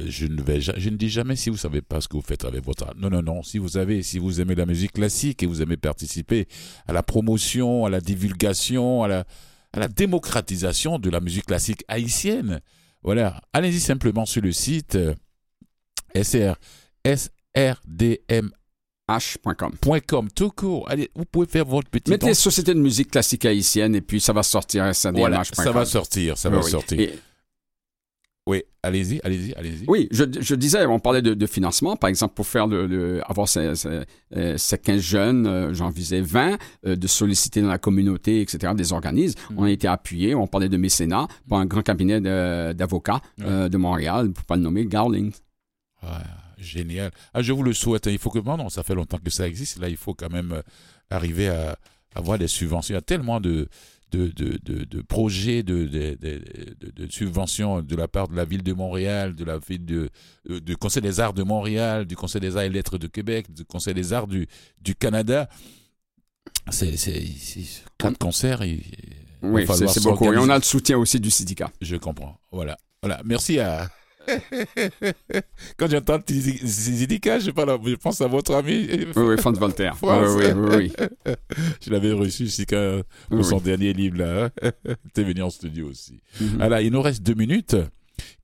[0.00, 2.22] euh, je ne, vais, je ne dis jamais si vous savez pas ce que vous
[2.22, 2.94] faites avec votre art.
[2.96, 3.42] Non, non, non.
[3.42, 6.46] Si vous avez, si vous aimez la musique classique et vous aimez participer
[6.86, 9.24] à la promotion, à la divulgation, à la,
[9.72, 12.60] à la démocratisation de la musique classique haïtienne,
[13.02, 15.14] voilà, allez-y simplement sur le site euh,
[16.14, 16.56] SR,
[17.04, 18.50] SRDM
[19.08, 20.28] H.com.
[20.34, 20.88] tout court.
[20.88, 22.34] Allez, vous pouvez faire votre petit Mettez.
[22.34, 25.20] Société de musique classique haïtienne et puis ça va sortir à SADMH.com.
[25.20, 26.70] Voilà, ça va sortir, ça va oui.
[26.70, 27.00] sortir.
[27.00, 27.18] Et-
[28.46, 29.84] Oui, allez-y, allez-y, allez-y.
[29.86, 33.20] oui, je, je disais, on parlait de, de financement, par exemple, pour faire le, le-
[33.30, 34.00] avoir ces, ces,
[34.36, 38.72] euh, ces 15 jeunes, euh, j'en visais 20, euh, de solliciter dans la communauté, etc.,
[38.74, 39.38] des organismes.
[39.50, 39.58] Mm.
[39.58, 43.68] On a été appuyé, on parlait de mécénat par un grand cabinet de- d'avocats euh,
[43.68, 45.30] de Montréal, pour pas le nommer, Garling.
[46.02, 46.20] Ah,
[46.58, 47.12] génial.
[47.34, 48.08] Ah, je vous le souhaite.
[48.08, 48.10] hein.
[48.10, 48.40] Il faut que.
[48.40, 49.78] Non, non, ça fait longtemps que ça existe.
[49.78, 50.62] Là, il faut quand même euh,
[51.10, 51.78] arriver à
[52.16, 52.92] avoir des subventions.
[52.92, 53.40] Il y a tellement
[54.12, 58.62] de, de, de, de, projets de, de, de, subventions de la part de la ville
[58.62, 60.10] de Montréal, de la ville de,
[60.60, 63.64] du Conseil des arts de Montréal, du Conseil des arts et lettres de Québec, du
[63.64, 64.46] Conseil des arts du,
[64.80, 65.48] du Canada.
[66.70, 66.94] C'est
[67.98, 68.60] quatre concerts.
[69.42, 70.32] oui, c'est beaucoup.
[70.32, 71.70] Et on a le soutien aussi du syndicat.
[71.80, 72.38] Je comprends.
[72.52, 72.78] Voilà.
[73.02, 73.20] Voilà.
[73.24, 73.88] Merci à,
[75.76, 78.88] Quand j'entends Zidika, je, je pense à votre ami.
[79.16, 79.96] Oui, oui, Franz Voltaire.
[80.02, 80.92] Oui, oui, oui,
[81.80, 82.66] je l'avais reçu ici
[83.28, 84.50] pour son dernier livre, là.
[85.14, 86.20] Tu es venu en studio aussi.
[86.40, 86.60] Mhm.
[86.60, 87.76] Alors, il nous reste deux minutes.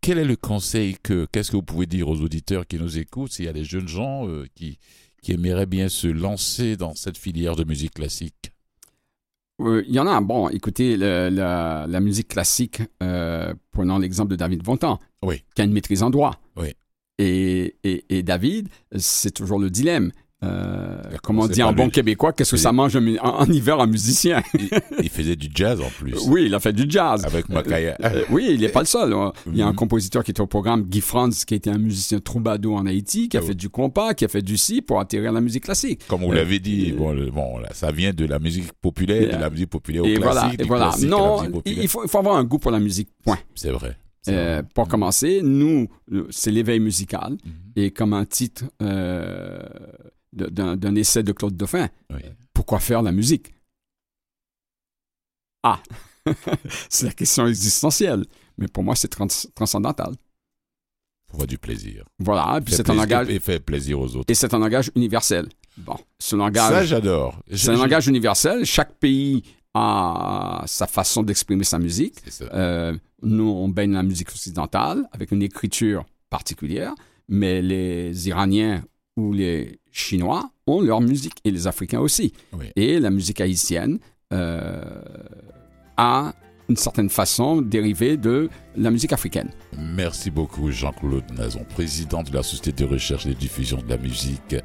[0.01, 3.33] Quel est le conseil que, qu'est-ce que vous pouvez dire aux auditeurs qui nous écoutent
[3.33, 4.79] s'il y a des jeunes gens euh, qui,
[5.23, 8.53] qui aimeraient bien se lancer dans cette filière de musique classique?
[9.61, 10.21] Il y en a.
[10.21, 15.43] Bon, écoutez, la, musique classique, euh, prenons l'exemple de David Vontan, oui.
[15.55, 16.41] qui a une maîtrise en droit.
[16.57, 16.75] Oui.
[17.19, 20.13] Et, et, et David, c'est toujours le dilemme.
[20.45, 24.43] Euh, comment on dit en bon québécois, qu'est-ce que ça mange en, hiver un musicien?
[25.03, 26.15] Il, faisait du jazz en plus.
[26.29, 27.25] Oui, il a fait du jazz.
[27.25, 27.97] Avec Makaya.
[28.05, 29.13] Euh, euh, oui, il n'est pas le seul.
[29.13, 29.33] Hein.
[29.47, 29.77] Il y a un mhm.
[29.77, 33.37] compositeur qui était au programme, Guy Franz, qui était un musicien troubadour en Haïti, qui
[33.37, 36.03] a fait du compas, qui a fait du si pour atterrir la musique classique.
[36.07, 39.71] Comme vous l'avez dit, bon, bon ça vient de la musique populaire, de la musique
[39.71, 40.63] populaire au et classique.
[40.67, 41.09] Voilà, et voilà.
[41.09, 43.39] Non, il faut, il faut avoir un goût pour la musique, point.
[43.57, 43.97] C'est vrai.
[44.29, 45.89] Euh, pour commencer, nous,
[46.31, 47.33] c'est l'éveil musical.
[47.33, 47.53] Mhm.
[47.77, 49.61] Et comme un titre euh,
[50.33, 51.89] d'un essai de Claude Dauphin.
[52.53, 53.55] Pourquoi faire la musique?
[55.63, 55.81] Ah,
[56.89, 58.25] c'est la question existentielle.
[58.57, 59.09] Mais pour moi, c'est
[59.55, 60.15] transcendantal.
[61.29, 62.05] Pour du plaisir.
[62.19, 63.29] Voilà, et puis c'est un langage.
[63.29, 64.31] Et fait plaisir aux autres.
[64.31, 65.49] Et c'est un langage universel.
[65.77, 66.73] Bon, ce langage.
[66.73, 67.41] Ça, j'adore.
[67.53, 68.65] C'est un langage universel.
[68.65, 69.43] Chaque pays
[69.75, 72.17] a sa façon d'exprimer sa musique.
[72.53, 76.95] Euh, nous, on baigne la musique occidentale avec une écriture particulière,
[77.29, 78.83] mais les Iraniens
[79.17, 82.33] ou les Chinois ont leur musique et les Africains aussi.
[82.77, 83.99] Et la musique haïtienne
[84.33, 84.81] euh,
[85.97, 86.33] a
[86.69, 89.51] une certaine façon dérivé de la musique africaine.
[89.77, 93.97] Merci beaucoup Jean-Claude Nazon, président de la Société de recherche et de diffusion de la
[93.97, 94.57] musique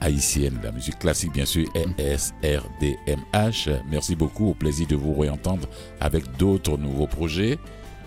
[0.00, 1.66] haïtienne, la musique classique bien sûr,
[1.98, 3.68] SRDMH.
[3.90, 5.68] Merci beaucoup, au plaisir de vous réentendre
[6.00, 7.58] avec d'autres nouveaux projets.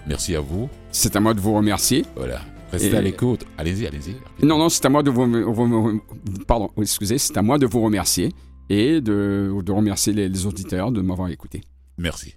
[0.07, 0.69] Merci à vous.
[0.91, 2.05] C'est à moi de vous remercier.
[2.15, 2.41] Voilà.
[2.81, 3.45] Restez à l'écoute.
[3.57, 4.15] Allez-y, allez-y.
[4.45, 6.01] Non, non, c'est à moi de vous,
[6.47, 8.31] pardon, excusez, c'est à moi de vous remercier
[8.69, 11.61] et de, de remercier les, auditeurs de m'avoir écouté.
[11.97, 12.35] Merci.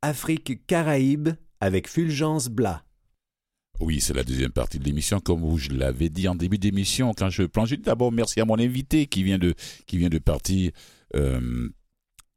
[0.00, 2.82] Afrique Caraïbes avec Fulgence Blas.
[3.80, 5.20] Oui, c'est la deuxième partie de l'émission.
[5.20, 9.06] Comme je l'avais dit en début d'émission, quand je plonge, d'abord merci à mon invité
[9.06, 9.54] qui vient de,
[9.86, 10.72] qui vient de partir.
[11.14, 11.68] Euh,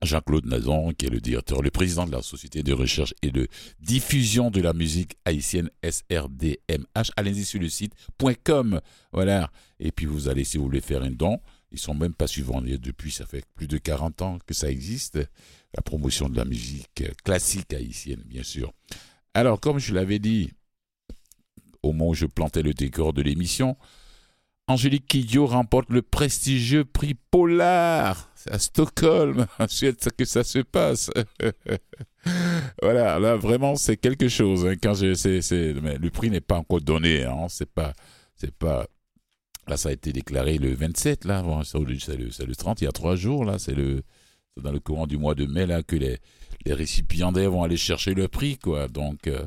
[0.06, 3.48] Jean-Claude Nazon, qui est le directeur, le président de la Société de recherche et de
[3.80, 7.12] diffusion de la musique haïtienne SRDMH.
[7.16, 7.94] Allez-y sur le site
[8.44, 8.80] .com.
[9.12, 9.52] Voilà.
[9.80, 11.40] Et puis vous allez, si vous voulez faire un don,
[11.72, 15.20] ils sont même pas suivants depuis, ça fait plus de 40 ans que ça existe.
[15.76, 18.72] La promotion de la musique classique haïtienne, bien sûr.
[19.34, 20.52] Alors, comme je l'avais dit,
[21.84, 23.76] au moment où je plantais le décor de l'émission,
[24.68, 28.32] Angélique Kidjo remporte le prestigieux prix Polar.
[28.46, 29.48] C'est à Stockholm,
[30.18, 31.10] que ça se passe.
[32.82, 34.68] voilà, là vraiment c'est quelque chose.
[34.68, 34.76] Hein.
[34.82, 37.24] quand je, le prix n'est pas encore donné.
[37.24, 37.94] Hein, c'est pas,
[38.36, 38.86] c'est pas.
[39.68, 41.26] Là, ça a été déclaré le 27.
[41.26, 42.82] Là, c'est le, 30.
[42.82, 43.46] Il y a trois jours.
[43.46, 44.04] Là, c'est le,
[44.62, 46.20] dans le courant du mois de mai là que les,
[46.66, 48.88] les récipiendaires vont aller chercher le prix, quoi.
[48.88, 49.44] Donc euh,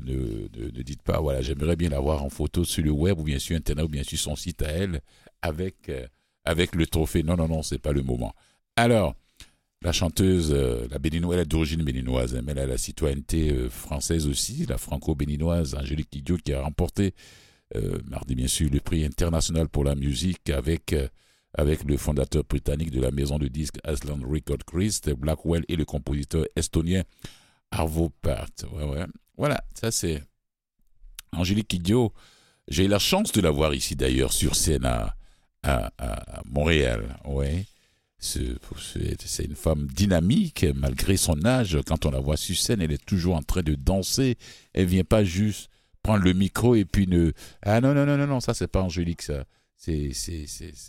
[0.00, 3.38] ne, ne, dites pas, voilà, j'aimerais bien l'avoir en photo sur le web ou bien
[3.38, 5.00] sur Internet ou bien sur son site à elle
[5.42, 6.06] avec, euh,
[6.44, 7.22] avec le trophée.
[7.22, 8.34] Non, non, non, c'est pas le moment.
[8.76, 9.14] Alors,
[9.82, 13.50] la chanteuse, euh, la béninoise, elle est d'origine béninoise, hein, mais elle a la citoyenneté
[13.50, 17.14] euh, française aussi, la franco-béninoise Angélique Kidjo qui a remporté
[18.10, 20.94] mardi bien sûr le prix international pour la musique avec
[21.54, 25.84] avec le fondateur britannique de la maison de disques Aslan Record Christ Blackwell et le
[25.84, 27.02] compositeur estonien
[27.70, 28.66] Arvo Pärt.
[28.72, 29.06] Ouais, ouais.
[29.36, 30.22] Voilà, ça c'est
[31.32, 32.12] Angélique Kidjo.
[32.68, 34.84] J'ai eu la chance de la voir ici d'ailleurs sur scène
[36.46, 37.18] Montréal.
[37.24, 37.64] Ouais.
[38.18, 41.78] C'est une femme dynamique malgré son âge.
[41.86, 44.36] Quand on la voit sur scène, elle est toujours en train de danser.
[44.74, 45.70] Elle vient pas juste
[46.02, 47.32] prendre le micro et puis ne.
[47.62, 49.44] Ah non, non, non, non, non, ça c'est pas Angélique, ça.
[49.76, 50.12] C'est,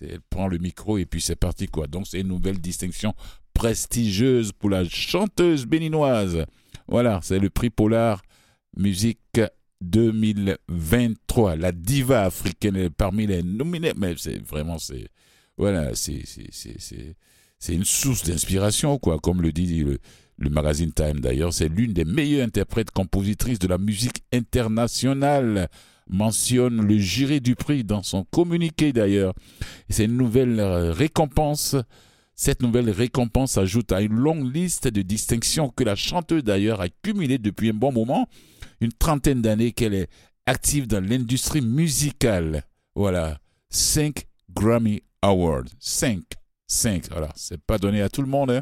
[0.01, 1.87] elle prend le micro et puis c'est parti quoi.
[1.87, 3.15] Donc c'est une nouvelle distinction
[3.55, 6.45] prestigieuse pour la chanteuse béninoise.
[6.87, 8.21] Voilà, c'est le prix Polar
[8.77, 9.19] musique
[9.83, 11.55] 2023.
[11.55, 13.93] La diva africaine est parmi les nominés.
[13.97, 15.07] Mais c'est vraiment, c'est,
[15.57, 16.23] voilà, c'est,
[17.69, 19.19] une source d'inspiration, quoi.
[19.19, 19.99] Comme le dit le,
[20.37, 25.69] le magazine Time d'ailleurs, c'est l'une des meilleures interprètes compositrices de la musique internationale.
[26.09, 29.33] mentionne le jury du prix dans son communiqué d'ailleurs.
[29.89, 31.77] C'est une nouvelle euh, récompense.
[32.35, 36.89] Cette nouvelle récompense ajoute à une longue liste de distinctions que la chanteuse d'ailleurs a
[36.89, 38.27] cumulées depuis un bon moment,
[38.83, 40.09] une trentaine d'années qu'elle est
[40.45, 42.63] active dans l'industrie musicale.
[42.95, 45.65] Voilà, 5 Grammy Awards.
[45.79, 46.21] 5.
[46.67, 47.09] 5.
[47.11, 48.51] Voilà, c'est pas donné à tout le monde.
[48.51, 48.61] Hein.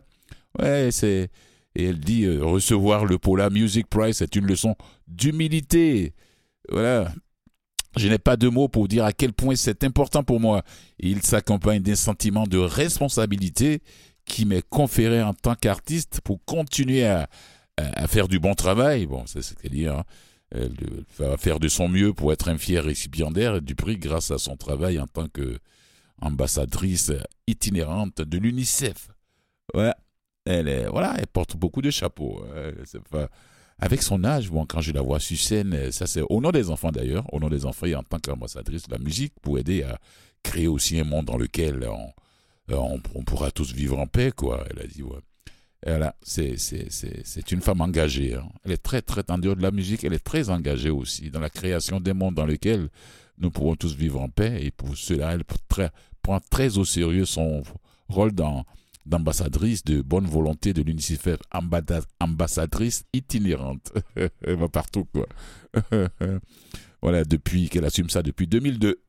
[0.60, 1.30] Ouais, c'est.
[1.74, 4.76] Et elle dit euh, recevoir le Pola Music Prize est une leçon
[5.08, 6.14] d'humilité.
[6.70, 7.14] Voilà.
[7.98, 10.64] Je n'ai pas de mots pour dire à quel point c'est important pour moi.
[11.00, 13.82] Il s'accompagne d'un sentiment de responsabilité
[14.26, 17.30] qui m'est conféré en tant qu'artiste pour continuer à,
[17.96, 19.06] à, faire du bon travail.
[19.06, 19.88] Bon, c'est ce qu'elle dit.
[19.88, 20.04] Hein.
[20.54, 20.76] Elle
[21.18, 24.58] va faire de son mieux pour être un fier récipiendaire du prix grâce à son
[24.58, 27.12] travail en tant qu'ambassadrice
[27.48, 29.10] itinérante de l'UNICEF.
[29.74, 29.98] Voilà.
[30.46, 32.44] Elle, est, voilà, elle porte beaucoup de chapeaux.
[32.56, 33.28] Hein.
[33.78, 36.70] avec son âge, bon, quand je la vois sur scène, ça c'est au nom des
[36.70, 39.84] enfants d'ailleurs, au nom des enfants et en tant qu'ambassadrice de la musique pour aider
[39.84, 40.00] à
[40.44, 42.12] créer aussi un monde dans lequel on,
[42.70, 44.66] on, pourra tous vivre en paix, quoi.
[44.70, 45.20] Elle a dit, ouais.
[45.86, 48.36] Voilà, c'est, une femme engagée.
[48.36, 48.48] Hein.
[48.64, 50.04] Elle est très, très tendue de la musique.
[50.04, 52.90] Elle est très engagée aussi dans la création des mondes dans lesquels
[53.40, 54.64] nous pourrons tous vivre en paix.
[54.64, 55.44] Et pour cela, elle
[56.22, 57.64] prend très au sérieux son
[58.10, 58.32] rôle
[59.06, 61.40] d'ambassadrice de bonne volonté de l'UNICEF,
[62.20, 63.92] ambassadrice itinérante.
[64.16, 65.28] Elle va partout, quoi.
[67.02, 69.02] voilà, depuis qu'elle assume ça depuis 2002.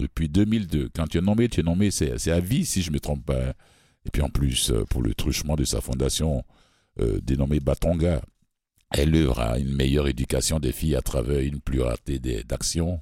[0.00, 0.90] Depuis 2002.
[0.96, 3.24] Quand tu es nommé, tu es nommé, c'est à vie, si je ne me trompe
[3.24, 3.54] pas.
[4.06, 6.44] Et puis en plus, euh, pour le truchement de sa fondation
[7.00, 8.22] euh, dénommée Batonga,
[8.90, 13.00] elle œuvre à une meilleure éducation des filles à travers une pluralité d'actions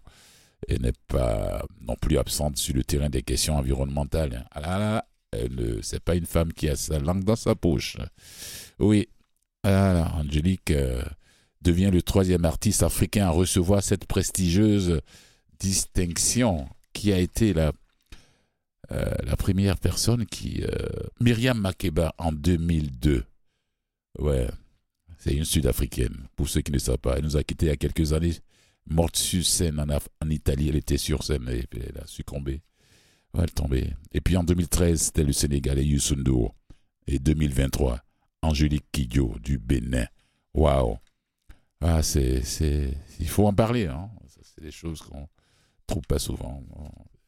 [0.69, 4.47] et n'est pas non plus absente sur le terrain des questions environnementales.
[4.53, 5.07] Ah là là,
[5.83, 7.97] c'est pas une femme qui a sa langue dans sa poche.
[8.79, 9.09] Oui,
[9.63, 11.03] alors, Angélique euh,
[11.63, 15.01] devient le troisième artiste africain à recevoir cette prestigieuse
[15.59, 17.73] distinction qui a été la,
[18.93, 20.63] euh, la première personne qui...
[20.63, 20.69] Euh,
[21.21, 23.25] Myriam Makeba en 2002.
[24.19, 24.49] Ouais,
[25.19, 27.17] c'est une Sud-Africaine, pour ceux qui ne savent pas.
[27.19, 28.35] Elle nous a quittés il y a quelques années,
[28.87, 30.69] morte sur scène en, Italie.
[30.69, 32.63] Elle était sur scène et elle a succombé
[33.39, 33.93] elle tomber.
[34.13, 36.17] Et puis en 2013, c'était le Sénégalais Youssou
[37.07, 38.01] Et 2023,
[38.43, 40.07] Angélique Kidjo du Bénin.
[40.55, 40.97] Waouh!
[41.81, 43.87] Ah, c'est, c'est, il faut en parler.
[43.87, 44.11] Hein.
[44.43, 45.29] C'est des choses qu'on
[45.87, 46.63] trouve pas souvent.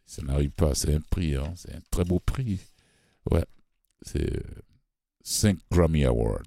[0.06, 0.74] Ça n'arrive pas.
[0.74, 1.36] C'est un prix.
[1.36, 1.52] Hein.
[1.56, 2.60] C'est un très beau prix.
[3.30, 3.44] Ouais.
[4.02, 4.42] C'est
[5.22, 6.42] 5 Grammy Awards.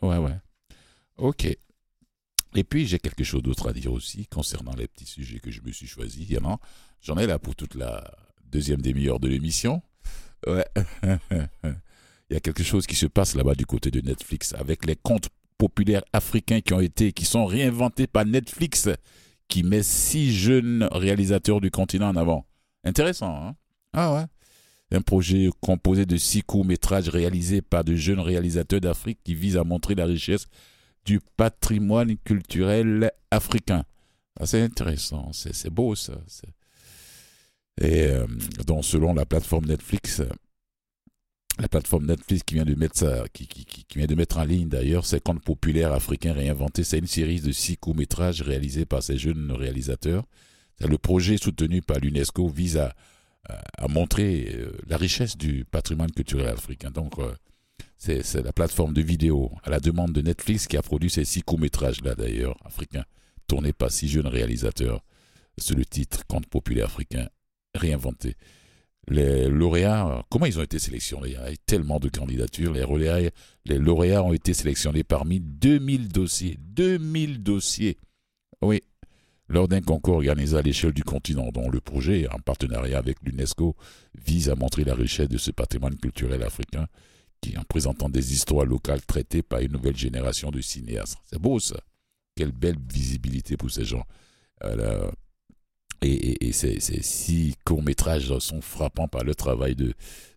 [0.00, 0.38] Ouais, ouais.
[1.18, 1.44] OK.
[2.54, 5.62] Et puis, j'ai quelque chose d'autre à dire aussi concernant les petits sujets que je
[5.62, 6.28] me suis choisis.
[7.00, 8.04] J'en ai là pour toute la,
[8.52, 9.82] deuxième demi-heure de l'émission.
[10.46, 10.66] Ouais.
[11.64, 14.96] Il y a quelque chose qui se passe là-bas du côté de Netflix avec les
[14.96, 18.88] contes populaires africains qui ont été, qui sont réinventés par Netflix,
[19.48, 22.46] qui met six jeunes réalisateurs du continent en avant.
[22.84, 23.56] Intéressant, hein
[23.92, 24.24] Ah ouais.
[24.96, 29.64] Un projet composé de six courts-métrages réalisés par de jeunes réalisateurs d'Afrique qui vise à
[29.64, 30.48] montrer la richesse
[31.04, 33.84] du patrimoine culturel africain.
[34.38, 36.14] Ah, c'est intéressant, c'est beau ça.
[37.80, 38.26] Et euh,
[38.66, 40.22] donc, selon la plateforme Netflix,
[41.58, 44.44] la plateforme Netflix qui vient de mettre ça, qui, qui, qui, vient de mettre en
[44.44, 46.84] ligne d'ailleurs, ces contes populaires africains réinventés.
[46.84, 50.24] C'est une série de six courts-métrages réalisés par ces jeunes réalisateurs.
[50.80, 52.94] Le projet soutenu par l'UNESCO vise à,
[53.88, 56.90] montrer euh, la richesse du patrimoine culturel africain.
[56.90, 57.34] Donc, euh,
[57.98, 61.42] c'est la plateforme de vidéo à la demande de Netflix qui a produit ces six
[61.42, 63.04] courts-métrages-là d'ailleurs, africains,
[63.46, 65.02] tournés par six jeunes réalisateurs.
[65.58, 67.28] C'est le titre Contes populaires africains
[67.74, 68.36] réinventé.
[69.08, 71.30] Les lauréats, comment ils ont été sélectionnés?
[71.30, 72.72] Il y a tellement de candidatures.
[72.72, 76.56] Les lauréats ont été sélectionnés parmi 2000 dossiers.
[76.60, 77.98] 2000 dossiers.
[78.62, 78.80] Oui,
[79.48, 83.76] lors d'un concours organisé à l'échelle du continent, dont le projet, en partenariat avec l'UNESCO,
[84.24, 86.86] vise à montrer la richesse de ce patrimoine culturel africain,
[87.40, 91.18] qui, en présentant des histoires locales traitées par une nouvelle génération de cinéastes.
[91.30, 91.80] C'est beau ça.
[92.34, 94.04] Quelle belle visibilité pour ces gens.
[96.02, 99.94] Et, ces, six courts-métrages sont frappants par le travail de,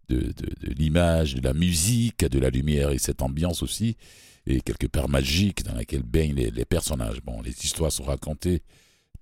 [0.09, 0.33] de,
[0.77, 3.97] l'image, de la musique, de la lumière et cette ambiance aussi,
[4.45, 7.21] et quelque part magique dans laquelle baignent les, personnages.
[7.21, 8.61] Bon, les histoires sont racontées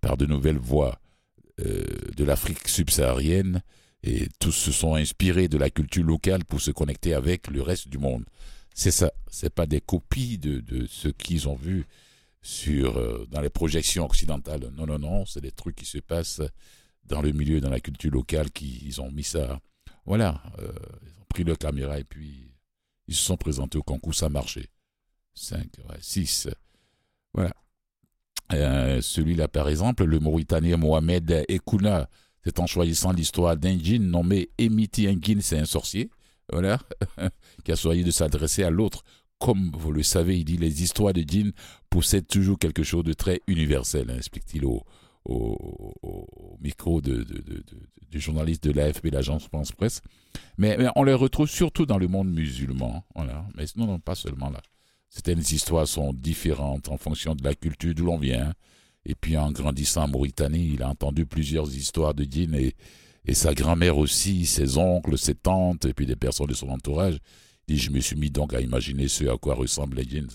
[0.04, 1.00] par de nouvelles voix
[1.62, 1.86] euh,
[2.16, 3.64] de l'Afrique subsaharienne
[4.04, 7.88] et tous se sont inspirés de la culture locale pour se connecter avec le reste
[7.88, 8.26] du monde.
[8.76, 11.86] C'est ça, c'est pas des copies de, de ce qu'ils ont vu
[12.42, 14.70] sur, euh, dans les projections occidentales.
[14.76, 16.42] Non, non, non, c'est des trucs qui se passent
[17.06, 19.62] dans le milieu, dans la culture locale, qui ils ont mis ça.
[20.06, 20.74] Voilà, euh,
[21.04, 22.52] ils ont pris leur caméra et puis
[23.08, 24.68] ils se sont présentés au concours, ça a marché.
[25.36, 25.66] 5,
[26.02, 26.50] 6.
[27.34, 27.54] Voilà.
[28.52, 32.10] Euh, celui-là, par exemple, le Mauritanien Mohamed Ekouna,
[32.44, 36.10] c'est en choisissant l'histoire d'un djinn nommé Emiti Ngin, c'est un sorcier,
[36.52, 36.78] voilà,
[37.64, 39.04] qui a choisi de s'adresser à l'autre.
[39.40, 41.52] Comme vous le savez, il dit les histoires de djinn
[41.90, 44.84] possèdent toujours quelque chose de très universel, explique-t-il au,
[46.60, 50.02] micro du journaliste de l'AFP, l'agence France Presse.
[50.58, 53.46] Mais, on les retrouve surtout dans le monde musulman, voilà.
[53.56, 54.62] Mais sinon, non, pas seulement là.
[55.14, 58.52] Certaines histoires sont différentes en fonction de la culture d'où l'on vient.
[59.06, 62.74] Et puis en grandissant en Mauritanie, il a entendu plusieurs histoires de djinns et,
[63.26, 67.20] et sa grand-mère aussi, ses oncles, ses tantes, et puis des personnes de son entourage.
[67.68, 70.32] Et je me suis mis donc à imaginer ce à quoi ressemblent les djinns,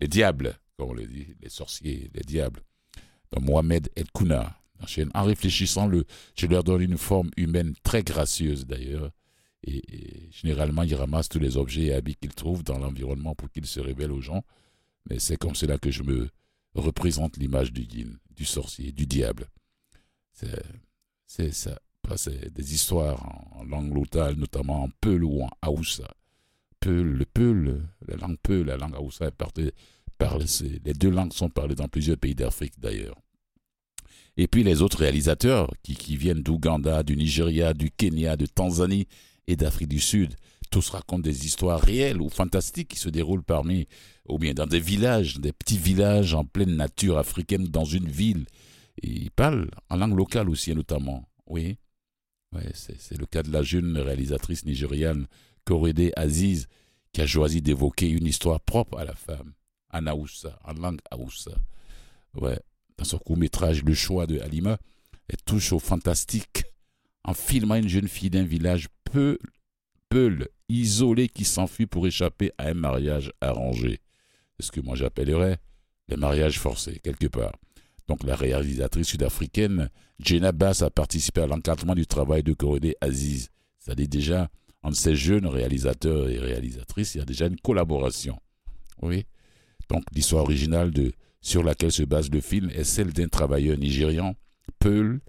[0.00, 2.62] les, diables, comme on le dit, les sorciers, les diables.
[3.32, 4.56] Donc Mohamed El Kouna.
[5.14, 5.90] En réfléchissant,
[6.36, 9.10] je leur donne une forme humaine très gracieuse d'ailleurs.
[9.66, 13.66] Et, généralement, il ramasse tous les objets et habits qu'il trouve dans l'environnement pour qu'ils
[13.66, 14.42] se révèlent aux gens.
[15.08, 16.28] Mais c'est comme cela que je me
[16.74, 19.46] représente l'image du djinn, du sorcier, du diable.
[21.26, 21.78] C'est ça.
[22.16, 26.08] C'est des histoires en, langue locale, notamment en Peul ou en Aoussa.
[26.80, 29.70] Peul, le Peul, la langue Peul, la langue Aoussa est
[30.18, 30.46] parlée,
[30.84, 33.16] les deux langues sont parlées dans plusieurs pays d'Afrique d'ailleurs.
[34.36, 39.06] Et puis les autres réalisateurs qui viennent d'Ouganda, du Nigeria, du Kenya, de Tanzanie
[39.46, 40.34] et d'Afrique du Sud.
[40.70, 43.88] Tous racontent des histoires réelles ou fantastiques qui se déroulent parmi,
[44.28, 48.46] ou bien dans des villages, des petits villages en pleine nature africaine, dans une ville.
[49.02, 51.28] Ils parlent en langue locale aussi, notamment.
[51.46, 51.76] Oui,
[52.74, 55.26] c'est le cas de la jeune réalisatrice nigériane
[55.64, 56.68] Korede Aziz,
[57.12, 59.52] qui a choisi d'évoquer une histoire propre à la femme,
[59.92, 61.56] en Aoussa, en langue Aoussa.
[62.34, 62.58] Ouais,
[62.96, 64.78] dans son court-métrage Le choix de Halima,
[65.28, 66.64] elle touche au fantastique
[67.24, 69.38] en filmant une jeune fille d'un village peu,
[70.08, 74.00] Peul, isolé qui s'enfuit pour échapper à un mariage arrangé.
[74.58, 75.58] C'est ce que moi j'appellerais
[76.08, 77.52] le mariage forcé, quelque part.
[78.08, 83.50] Donc la réalisatrice sud-africaine Jenna Bass a participé à l'encadrement du travail de Korede Aziz.
[83.78, 84.50] C'est-à-dire déjà,
[84.82, 88.38] entre ces jeunes réalisateurs et réalisatrices, il y a déjà une collaboration.
[89.02, 89.26] Oui.
[89.88, 90.92] Donc l'histoire originale
[91.40, 94.34] sur laquelle se base le film est celle d'un travailleur nigérian,
[94.78, 95.20] Peul,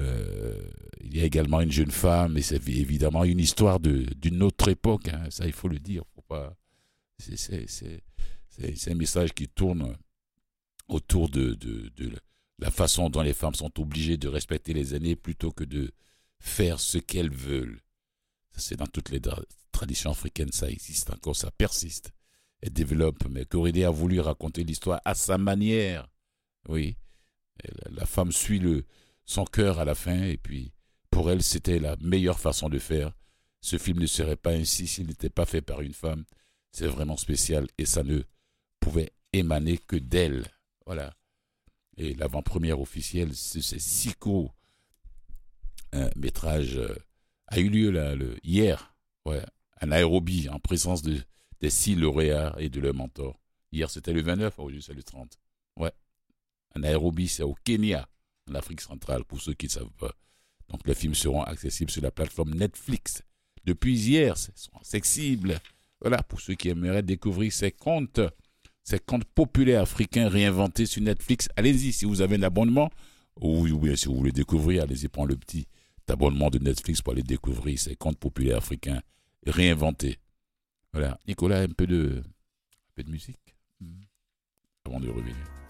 [0.00, 0.60] euh,
[1.00, 5.08] il y a également une jeune femme, et c'est évidemment une histoire d'une autre époque,
[5.08, 6.02] hein, ça il faut le dire.
[7.18, 9.96] C'est un message qui tourne
[10.88, 12.12] autour de, de,
[12.58, 15.92] la façon dont les femmes sont obligées de respecter les aînés plutôt que de
[16.40, 17.80] faire ce qu'elles veulent.
[18.56, 19.20] C'est dans toutes les
[19.72, 22.12] traditions africaines, ça existe encore, ça persiste.
[22.60, 26.08] Elle développe, mais Corédé a voulu raconter l'histoire à sa manière.
[26.68, 26.96] Oui,
[27.90, 28.86] la femme suit le,
[29.24, 30.72] son cœur à la fin, et puis
[31.10, 33.12] pour elle, c'était la meilleure façon de faire.
[33.60, 36.24] Ce film ne serait pas ainsi s'il n'était pas fait par une femme.
[36.72, 38.22] C'est vraiment spécial et ça ne
[38.80, 40.44] pouvait émaner que d'elle.
[40.86, 41.14] Voilà.
[41.96, 44.14] Et l'avant-première officielle, c'est six
[45.92, 46.96] un métrage euh,
[47.46, 49.44] a eu lieu hier, ouais,
[49.76, 51.20] à Nairobi, en présence de,
[51.60, 53.40] des six lauréats et de leurs mentors.
[53.70, 55.38] Hier, c'était le 29, aujourd'hui, c'est le 30.
[55.76, 55.92] Ouais.
[56.74, 58.08] À Nairobi, c'est au Kenya
[58.50, 60.12] en Afrique centrale, pour ceux qui ne savent pas.
[60.68, 63.22] Donc les films seront accessibles sur la plateforme Netflix.
[63.64, 65.58] Depuis hier, ils sont accessibles.
[66.00, 68.20] Voilà, pour ceux qui aimeraient découvrir ces contes,
[68.82, 72.90] ces contes populaires africains réinventés sur Netflix, allez-y si vous avez un abonnement,
[73.40, 75.66] ou, bien si vous voulez découvrir, allez-y prendre le petit
[76.08, 79.00] abonnement de Netflix pour aller découvrir ces contes populaires africains
[79.46, 80.18] réinventés.
[80.92, 83.56] Voilà, Nicolas, un peu de, un peu de musique?
[83.80, 84.02] Hmm.
[84.86, 85.63] avant de revenir.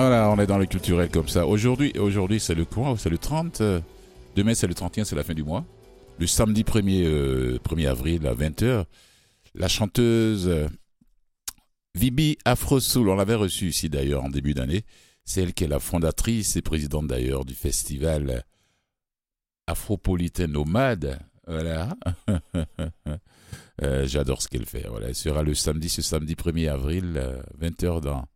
[0.00, 1.44] Voilà, on est dans le culturel comme ça.
[1.44, 2.94] Aujourd'hui, aujourd'hui c'est le quoi?
[2.96, 3.60] C'est le 30.
[3.62, 3.80] euh,
[4.36, 5.64] Demain, c'est le 31, c'est la fin du mois.
[6.20, 8.84] Le samedi 1er, euh, 1er avril à 20h,
[9.56, 10.68] la chanteuse euh,
[11.96, 14.84] Vibi Afrosoul, on l'avait reçue ici d'ailleurs en début d'année.
[15.24, 18.44] C'est elle qui est la fondatrice et présidente d'ailleurs du festival
[19.66, 21.18] Afropolitain Nomade.
[21.48, 21.96] Voilà.
[24.04, 24.86] J'adore ce qu'elle fait.
[24.88, 25.08] Voilà.
[25.08, 28.28] Elle sera le samedi, ce samedi 1er avril, euh, 20h dans, dans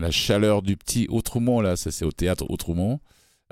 [0.00, 1.60] la chaleur du petit Outremont.
[1.60, 3.00] Là, ça c'est au théâtre Outremont,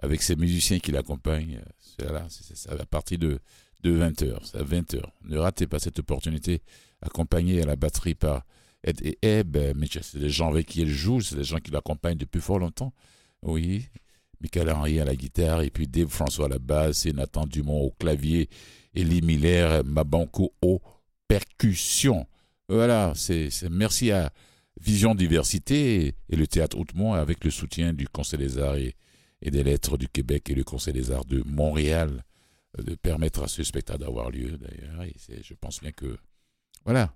[0.03, 1.61] avec ses musiciens qui l'accompagnent.
[1.78, 3.38] C'est là, c'est à partir de,
[3.82, 4.38] de 20h.
[4.45, 5.03] C'est à 20h.
[5.24, 6.62] Ne ratez pas cette opportunité,
[7.03, 8.45] accompagnée à la batterie par
[8.84, 9.57] Ed et Eb.
[9.76, 12.59] Mais c'est des gens avec qui elle joue, c'est des gens qui l'accompagnent depuis fort
[12.59, 12.93] longtemps.
[13.43, 13.86] Oui.
[14.43, 17.80] Michael Henry à la guitare, et puis Dave François à la basse, et Nathan Dumont
[17.82, 18.49] au clavier,
[18.97, 20.80] Elie Miller, Mabanko au
[21.28, 22.26] percussion.
[22.68, 24.32] Voilà, c'est- merci à
[24.80, 28.94] Vision Diversité et, le Théâtre Hautemont avec le soutien du Conseil des Arts et,
[29.42, 32.24] des Lettres du Québec et le Conseil des Arts de Montréal
[32.78, 35.02] euh, de permettre à ce spectacle d'avoir lieu d'ailleurs.
[35.04, 36.16] Et je pense bien que
[36.84, 37.14] voilà,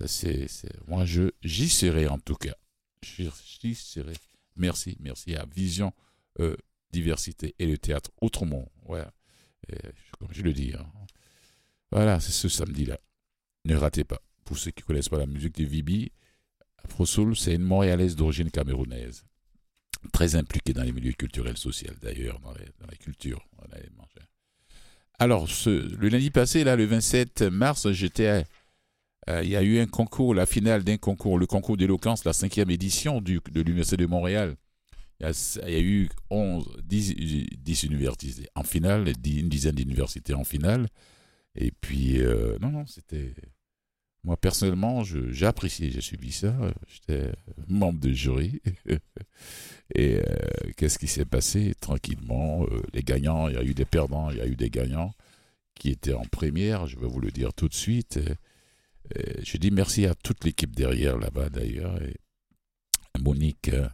[0.00, 0.46] ça c'est
[0.86, 2.54] moi je j'y serai en tout cas.
[3.02, 4.14] J'y serai.
[4.56, 5.92] Merci, merci à Vision
[6.40, 6.56] euh,
[6.90, 8.68] Diversité et le Théâtre Outremont.
[8.86, 9.12] Voilà,
[9.68, 9.76] Et,
[10.18, 10.72] comme je le dis.
[10.76, 10.86] hein.
[11.92, 12.98] Voilà, c'est ce samedi-là.
[13.64, 14.20] Ne ratez pas.
[14.44, 16.10] Pour ceux qui ne connaissent pas la musique de Vibi,
[16.86, 19.24] Afro Soul, c'est une Montréalaise d'origine camerounaise.
[20.12, 23.44] Très impliquée dans les milieux culturels sociaux, d'ailleurs, dans, la culture.
[25.18, 28.44] Alors, le lundi passé, là, le 27 mars, j'étais.
[29.28, 32.70] Il y a eu un concours, la finale d'un concours, le concours d'éloquence, la cinquième
[32.70, 34.54] édition de l'Université de Montréal.
[35.18, 37.14] Il y, a, eu 11, 10,
[37.58, 40.86] 10 universités en finale, une dizaine d'universités en finale.
[41.56, 43.34] Et puis, euh, non, non, c'était.
[44.26, 46.54] Moi, personnellement, j'ai apprécié, j'ai suivi ça.
[46.88, 47.32] J'étais
[47.68, 48.60] membre de jury.
[49.94, 50.22] Et euh,
[50.76, 51.74] qu'est-ce qui s'est passé?
[51.80, 54.68] Tranquillement, euh, les gagnants, il y a eu des perdants, il y a eu des
[54.68, 55.14] gagnants
[55.76, 58.16] qui étaient en première, je vais vous le dire tout de suite.
[58.16, 58.34] Euh,
[59.16, 62.00] euh, je dis merci à toute l'équipe derrière là-bas d'ailleurs.
[63.20, 63.88] Monique, euh,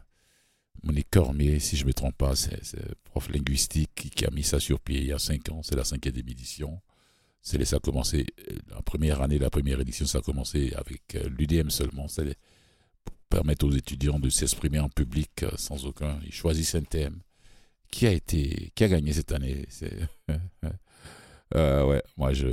[0.83, 2.59] Monique Cormier, si je ne me trompe pas, c'est
[3.05, 5.85] prof linguistique qui a mis ça sur pied il y a cinq ans, c'est la
[5.85, 6.81] cinquième édition.
[7.45, 11.03] C'est ça a commencé, euh, la première année, la première édition, ça a commencé avec
[11.17, 12.07] euh, l'UDM seulement.
[12.09, 12.37] C'est
[13.05, 16.21] pour permettre aux étudiants de s'exprimer en public euh, sans aucun.
[16.25, 17.21] Ils choisissent un thème.
[17.91, 19.67] Qui a été, qui a gagné cette année?
[21.55, 22.47] Ouais, moi je,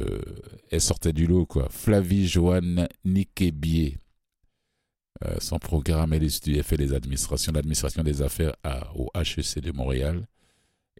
[0.72, 1.70] elle sortait du lot quoi.
[1.70, 3.98] Flavie Joanne Nikebier.
[5.24, 8.54] Euh, son programme, elle étudie- fait les administrations, l'administration des affaires
[8.96, 10.28] au HEC de Montréal.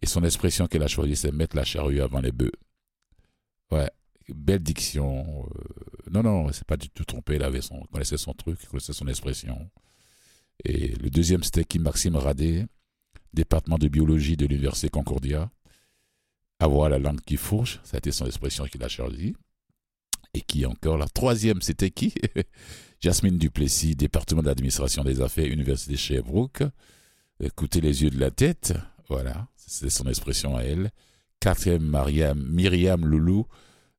[0.00, 2.52] Et son expression qu'elle a choisie, c'est mettre la charrue avant les bœufs.
[3.70, 3.90] Ouais,
[4.28, 5.46] belle diction.
[5.46, 7.34] euh, non, non, c'est pas du tout trompé.
[7.36, 9.70] Elle avait son, connaissait son truc, elle connaissait son expression.
[10.64, 12.66] Et le deuxième, c'était qui Maxime Radé,
[13.32, 15.50] département de biologie de l'Université Concordia.
[16.58, 19.34] Avoir la langue qui fourche, ça a été son expression qu'il a choisie.
[20.34, 22.14] Et qui encore La troisième, c'était qui?
[23.00, 26.62] Jasmine Duplessis, département d'administration des affaires, Université Sherbrooke.
[27.40, 28.74] Écoutez les yeux de la tête.
[29.08, 30.90] Voilà, c'est son expression à elle.
[31.40, 33.46] Quatrième, Mariam, Myriam Loulou,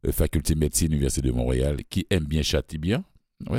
[0.06, 3.04] euh, faculté médecine, Université de Montréal, qui aime bien, châtie bien.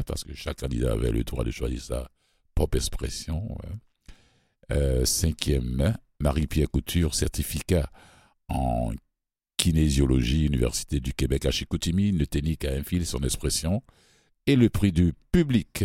[0.07, 2.09] Parce que chaque candidat avait le droit de choisir sa
[2.55, 3.59] propre expression.
[4.70, 7.91] Euh, cinquième, Marie-Pierre Couture, certificat
[8.49, 8.93] en
[9.57, 13.83] kinésiologie, Université du Québec à Chicoutimi, ne tenait qu'à un fil son expression.
[14.47, 15.85] Et le prix du public.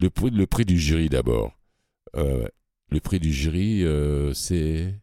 [0.00, 1.58] Le prix, le du jury d'abord.
[2.14, 4.94] Le prix du jury, euh, c'est.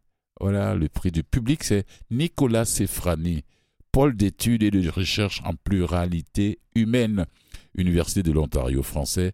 [0.41, 3.43] Voilà, le prix du public, c'est Nicolas Sefrani,
[3.91, 7.27] pôle d'études et de recherche en pluralité humaine,
[7.75, 9.33] Université de l'Ontario français.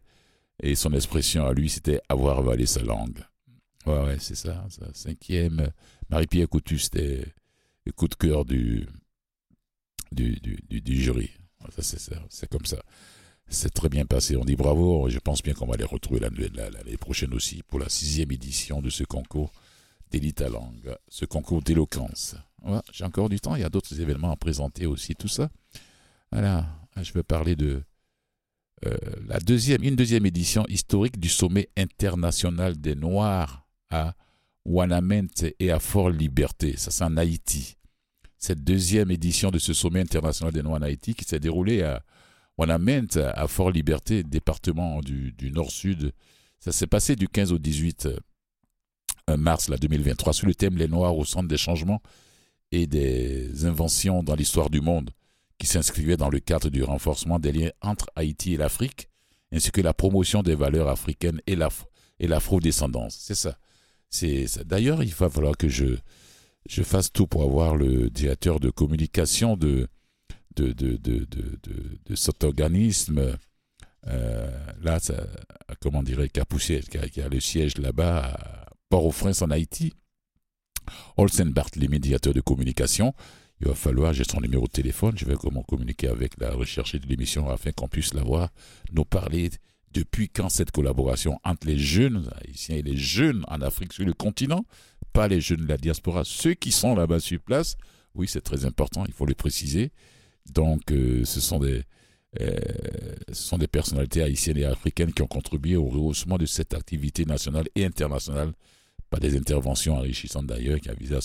[0.62, 3.20] Et son expression à lui, c'était avoir avalé sa langue.
[3.86, 4.86] Ouais, ouais, c'est ça, ça.
[4.94, 5.72] Cinquième,
[6.10, 7.24] Marie-Pierre Coutu, c'était
[7.86, 8.86] le coup de cœur du,
[10.12, 11.30] du, du, du, du jury.
[11.80, 12.84] C'est, ça, c'est comme ça.
[13.48, 14.36] C'est très bien passé.
[14.36, 15.08] On dit bravo.
[15.10, 18.90] Je pense bien qu'on va les retrouver l'année prochaine aussi pour la sixième édition de
[18.90, 19.54] ce concours
[20.12, 22.36] d'élite à langue, ce concours d'éloquence.
[22.92, 23.56] J'ai encore du temps.
[23.56, 25.50] Il y a d'autres événements à présenter aussi, tout ça.
[26.32, 26.66] Voilà.
[27.02, 27.84] Je vais parler de
[28.86, 28.98] euh,
[29.28, 34.16] la deuxième, une deuxième édition historique du sommet international des Noirs à
[34.66, 36.76] Wanamente et à Fort Liberté.
[36.78, 37.76] Ça, c'est en Haïti.
[38.38, 42.04] Cette deuxième édition de ce sommet international des Noirs en Haïti qui s'est déroulée à
[42.58, 46.12] Wanamente, à Fort Liberté, département du, du Nord-Sud.
[46.60, 48.10] Ça s'est passé du 15 au 18
[49.36, 52.02] mars là, 2023 sous le thème Les Noirs au centre des changements
[52.72, 55.12] et des inventions dans l'histoire du monde
[55.58, 59.10] qui s'inscrivait dans le cadre du renforcement des liens entre Haïti et l'Afrique,
[59.52, 61.56] ainsi que la promotion des valeurs africaines et
[62.28, 63.18] l'afro-descendance.
[63.20, 63.58] C'est ça.
[64.10, 64.46] C'est.
[64.66, 65.98] D'ailleurs, il va falloir que je,
[66.70, 69.88] je fasse tout pour avoir le directeur de communication de,
[70.56, 71.28] de, de, de,
[72.06, 73.38] de, cet organisme.
[74.08, 75.26] Euh, là, ça,
[75.82, 79.94] comment dirais qui a poussé, qui a, le siège là-bas Port-au-Prince en Haïti.
[81.18, 83.14] Olsen Bartley, médiateur de communication.
[83.60, 86.96] Il va falloir, j'ai son numéro de téléphone, je vais comment communiquer avec la recherche
[86.96, 88.50] de l'émission afin qu'on puisse l'avoir,
[88.92, 89.50] nous parler
[89.94, 94.14] depuis quand cette collaboration entre les jeunes haïtiens et les jeunes en Afrique sur le
[94.14, 94.64] continent,
[95.12, 97.78] pas les jeunes de la diaspora, ceux qui sont là-bas sur place,
[98.14, 99.92] oui, c'est très important, il faut le préciser.
[100.54, 101.84] Donc, euh, ce sont des,
[102.40, 102.58] euh,
[103.30, 107.26] ce sont des personnalités haïtiennes et africaines qui ont contribué au rehaussement de cette activité
[107.26, 108.54] nationale et internationale
[109.10, 111.22] par des interventions enrichissantes d'ailleurs qui a visé à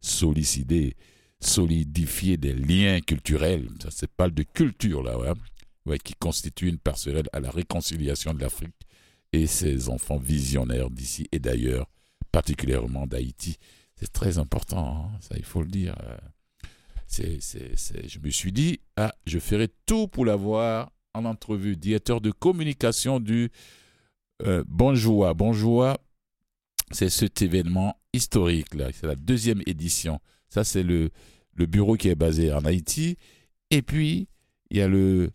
[0.00, 0.96] solliciter,
[1.40, 3.68] solidifier des liens culturels.
[3.82, 5.18] Ça, c'est pas de culture là,
[5.86, 8.74] ouais, qui constitue une passerelle à la réconciliation de l'Afrique
[9.32, 11.88] et ses enfants visionnaires d'ici et d'ailleurs,
[12.30, 13.58] particulièrement d'Haïti.
[13.96, 15.94] C'est très important, hein, ça il faut le dire.
[17.06, 21.76] C'est, je me suis dit, ah, je ferai tout pour l'avoir en entrevue.
[21.76, 23.50] Directeur de communication du
[24.46, 25.34] euh, Bonjour.
[25.34, 25.94] Bonjour,
[26.92, 28.90] c'est cet événement historique là.
[28.92, 30.20] C'est la deuxième édition.
[30.48, 31.10] Ça, c'est le,
[31.56, 33.16] bureau qui est basé en Haïti.
[33.70, 34.28] Et puis,
[34.70, 35.30] il y a le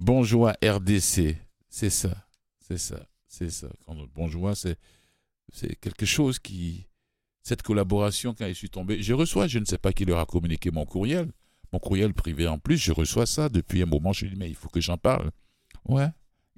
[0.00, 1.36] Bonjour RDC.
[1.68, 2.26] C'est ça.
[2.58, 3.06] C'est ça.
[3.28, 3.68] C'est ça.
[4.14, 4.76] Bonjour, c'est,
[5.52, 6.88] c'est quelque chose qui.
[7.44, 10.26] Cette collaboration, quand je suis tombé, je reçois, je ne sais pas qui leur a
[10.26, 11.32] communiqué mon courriel,
[11.72, 14.12] mon courriel privé en plus, je reçois ça depuis un moment.
[14.12, 15.32] Je dis, mais il faut que j'en parle.
[15.88, 16.08] Ouais,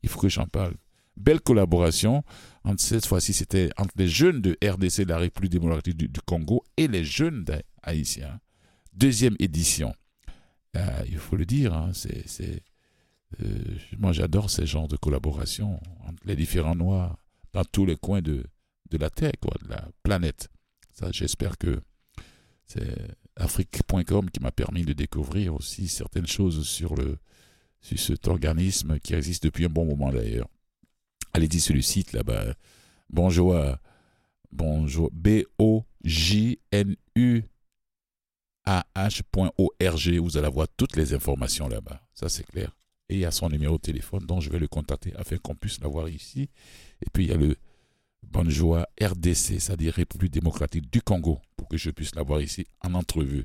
[0.02, 0.74] il faut que j'en parle
[1.16, 2.22] belle collaboration.
[2.64, 6.88] Entre cette fois-ci, c'était entre les jeunes de RDC, la République démocratique du, Congo, et
[6.88, 7.44] les jeunes
[7.82, 8.40] haïtiens.
[8.92, 9.94] Deuxième édition.
[10.76, 12.62] Euh, il faut le dire, hein, c'est,
[13.42, 13.46] euh,
[13.98, 17.16] moi j'adore ces genres de collaboration entre les différents noirs
[17.52, 18.44] dans tous les coins de,
[18.90, 20.48] la Terre, quoi, de la planète.
[21.10, 21.80] J'espère que
[22.66, 22.96] c'est
[23.36, 27.18] Afrique.com qui m'a permis de découvrir aussi certaines choses sur, le,
[27.80, 30.48] sur cet organisme qui existe depuis un bon moment d'ailleurs
[31.34, 32.54] allez-y sur le site là-bas.
[33.10, 33.54] Bonjour.
[34.50, 35.10] Bonjour.
[35.12, 35.78] B-O-J-N-U-A-H.org.
[40.18, 42.00] Vous allez avoir toutes les informations là-bas.
[42.14, 42.74] Ça, c'est clair.
[43.10, 45.54] Et il y a son numéro de téléphone dont je vais le contacter afin qu'on
[45.54, 46.48] puisse l'avoir ici.
[47.02, 47.56] Et puis, il y a le
[48.32, 53.44] Bonjour RDC, c'est-à-dire République démocratique du Congo, pour que je puisse l'avoir ici en entrevue.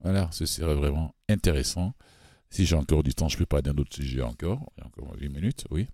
[0.00, 1.94] Voilà, ce serait vraiment intéressant.
[2.50, 4.72] Si j'ai encore du temps, je peux parler d'un autre sujet encore.
[4.76, 5.86] Il y a encore 8 minutes, oui.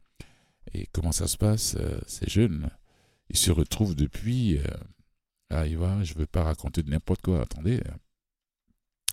[0.75, 2.71] Et comment ça se passe euh, Ces jeunes,
[3.29, 4.59] ils se retrouvent depuis...
[4.59, 4.65] Euh,
[5.51, 7.79] ah, il va, je ne veux pas raconter de n'importe quoi, attendez.
[7.79, 7.93] Euh,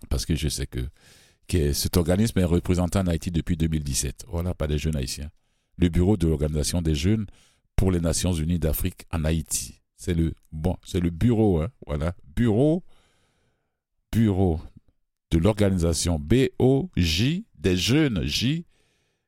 [0.10, 0.88] parce que je sais que,
[1.74, 4.26] cet organisme est représenté en Haïti depuis 2017.
[4.28, 5.32] Voilà, pas des jeunes haïtiens.
[5.78, 7.26] Le bureau de l'Organisation des jeunes
[7.76, 9.82] pour les Nations Unies d'Afrique en Haïti.
[9.96, 12.84] C'est le le bureau, hein, voilà, bureau,
[14.12, 14.62] bureau
[15.32, 18.66] de l'organisation BOJ des jeunes J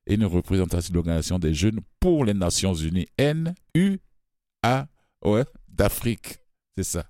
[0.07, 4.87] et une représentation de l'Organisation des jeunes pour les Nations Unies, N-U-A,
[5.23, 6.39] ouais, d'Afrique.
[6.75, 7.05] C'est ça.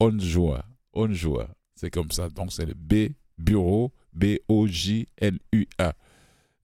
[0.00, 0.64] Onjoa.
[0.92, 1.48] Onjoa.
[1.74, 2.28] C'est comme ça.
[2.28, 5.94] Donc, c'est le B, bureau, B-O-J-N-U-A.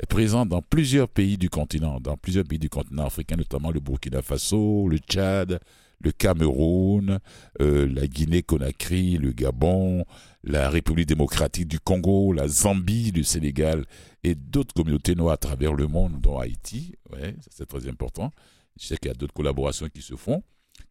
[0.09, 4.23] Présent dans plusieurs pays du continent, dans plusieurs pays du continent africain, notamment le Burkina
[4.23, 5.59] Faso, le Tchad,
[6.01, 7.19] le Cameroun,
[7.61, 10.05] euh, la Guinée-Conakry, le Gabon,
[10.45, 13.85] la République démocratique du Congo, la Zambie, le Sénégal
[14.25, 16.95] et d'autres communautés noires à travers le monde, dont Haïti.
[17.11, 18.33] Ouais, c'est très important.
[18.79, 20.43] Je sais qu'il y a d'autres collaborations qui se font.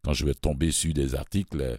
[0.02, 1.78] Quand je vais tomber sur des articles,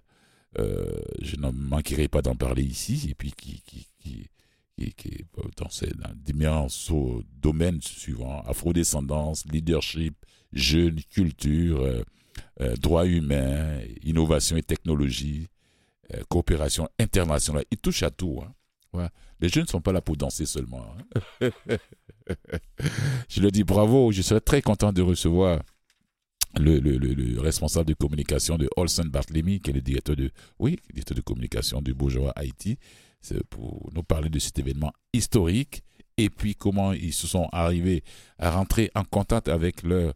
[0.57, 4.29] euh, je ne manquerai pas d'en parler ici, et puis qui, qui, qui,
[4.93, 5.25] qui
[5.57, 6.67] dans ces différents
[7.41, 10.15] domaines suivants afrodescendance, leadership,
[10.53, 12.03] jeunes, culture, euh,
[12.61, 15.47] euh, droits humains, innovation et technologie,
[16.27, 17.65] coopération internationale.
[17.69, 18.39] Il touche à tout.
[18.43, 18.51] Hein.
[19.39, 20.85] Les jeunes ne sont pas là pour danser seulement.
[21.41, 21.49] Hein.
[23.29, 25.61] je le dis bravo, je serais très content de recevoir
[26.57, 31.21] le, responsable de communication de Olsen Bartlemy, qui est le directeur de, oui, directeur de
[31.21, 32.77] communication du Bourgeois Haïti,
[33.49, 35.83] pour nous parler de cet événement historique
[36.19, 38.03] et puis comment ils se sont arrivés
[38.37, 40.11] à rentrer en contact avec euh,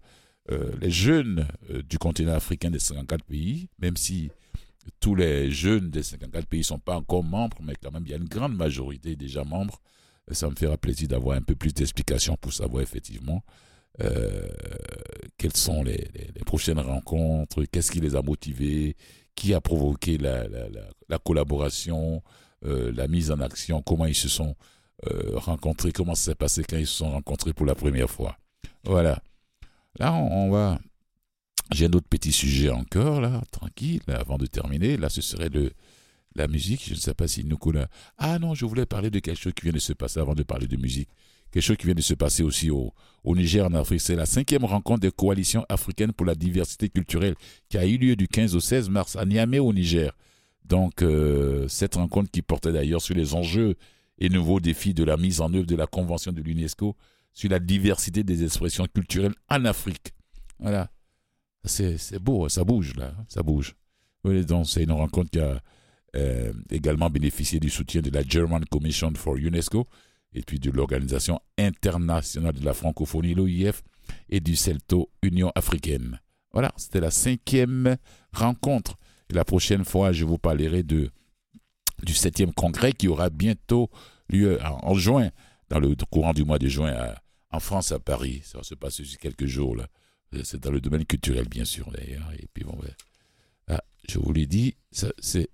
[0.82, 4.30] les jeunes euh, du continent africain des 54 pays, même si
[5.00, 8.12] tous les jeunes des 54 pays ne sont pas encore membres, mais quand même, il
[8.12, 9.80] y a une grande majorité déjà membres.
[10.32, 13.44] Ça me fera plaisir d'avoir un peu plus d'explications pour savoir effectivement
[14.02, 14.48] euh,
[15.38, 16.10] quelles sont les,
[16.46, 18.96] prochaines rencontres, qu'est-ce qui les a motivés,
[19.36, 20.48] qui a provoqué la,
[21.26, 22.24] collaboration,
[22.62, 24.56] la mise en action, comment ils se sont
[25.34, 28.38] rencontrés, comment ça s'est passé quand ils se sont rencontrés pour la première fois.
[28.86, 29.22] Voilà.
[30.00, 30.80] Là, on, va
[31.74, 34.98] j'ai un autre petit sujet encore, là, tranquille, avant de terminer.
[34.98, 35.72] Là, ce serait de
[36.36, 36.84] la musique.
[36.86, 37.88] Je ne sais pas si Nicolas.
[38.18, 40.44] Ah non, je voulais parler de quelque chose qui vient de se passer avant de
[40.44, 41.10] parler de musique.
[41.52, 42.94] Quelque chose qui vient de se passer aussi au,
[43.24, 44.02] au Niger, en Afrique.
[44.02, 47.36] C'est la cinquième rencontre des coalitions africaines pour la diversité culturelle
[47.70, 50.12] qui a eu lieu du 15 au 16 mars à Niamey, au Niger.
[50.66, 53.76] Donc, euh, cette rencontre qui portait d'ailleurs sur les enjeux
[54.18, 56.96] et nouveaux défis de la mise en œuvre de la Convention de l'UNESCO
[57.34, 60.14] sur la diversité des expressions culturelles en Afrique.
[60.60, 60.90] Voilà.
[61.66, 63.76] C'est beau, ça bouge là, ça bouge.
[64.24, 65.62] donc c'est une rencontre qui a
[66.16, 69.88] euh, également bénéficié du soutien de la German Commission for UNESCO
[70.34, 73.82] et puis de l'Organisation internationale de la francophonie, l'OIF,
[74.30, 76.20] et du CELTO, Union africaine.
[76.52, 77.98] Voilà, c'était la cinquième
[78.32, 78.98] rencontre.
[79.30, 81.10] La prochaine fois, je vous parlerai de,
[82.04, 83.90] du septième congrès qui aura bientôt
[84.30, 85.30] lieu en, juin,
[85.70, 86.94] dans le courant du mois de juin,
[87.50, 88.42] en France, à Paris.
[88.44, 89.76] Ça va se passer aussi quelques jours.
[89.76, 89.88] Là.
[90.44, 92.32] C'est dans le domaine culturel, bien sûr, d'ailleurs.
[92.34, 92.78] Et puis, bon,
[93.68, 95.50] ah, je vous l'ai dit, c'est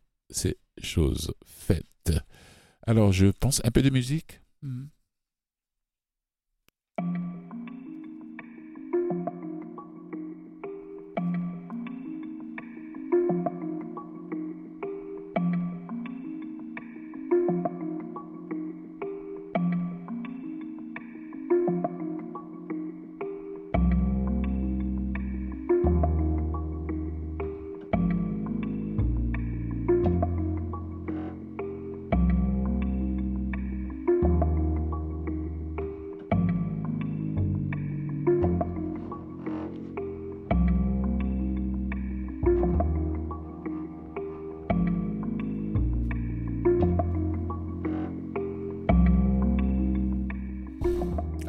[0.82, 1.86] chose faite.
[2.84, 4.42] Alors, je pense un peu de musique.
[4.62, 4.86] Hmm.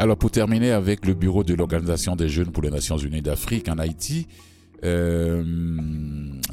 [0.00, 3.68] Alors pour terminer avec le bureau de l'Organisation des jeunes pour les Nations Unies d'Afrique
[3.68, 4.28] en Haïti,
[4.82, 5.44] euh,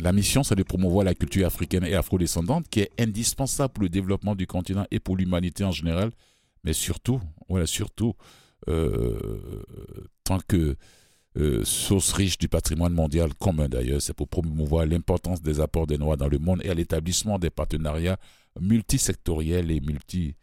[0.02, 3.90] la mission c'est de promouvoir la culture africaine et afro-descendante qui est indispensable pour le
[3.90, 6.12] développement du continent et pour l'humanité en général,
[6.66, 8.16] mais surtout, voilà, surtout,
[8.68, 9.64] euh,
[10.26, 10.76] tant que
[11.38, 15.98] euh, source riche du patrimoine mondial commun d'ailleurs, c'est pour promouvoir l'importance des apports des
[15.98, 18.18] Noirs dans le monde et à l'établissement des partenariats
[18.60, 20.36] multisectoriels et multi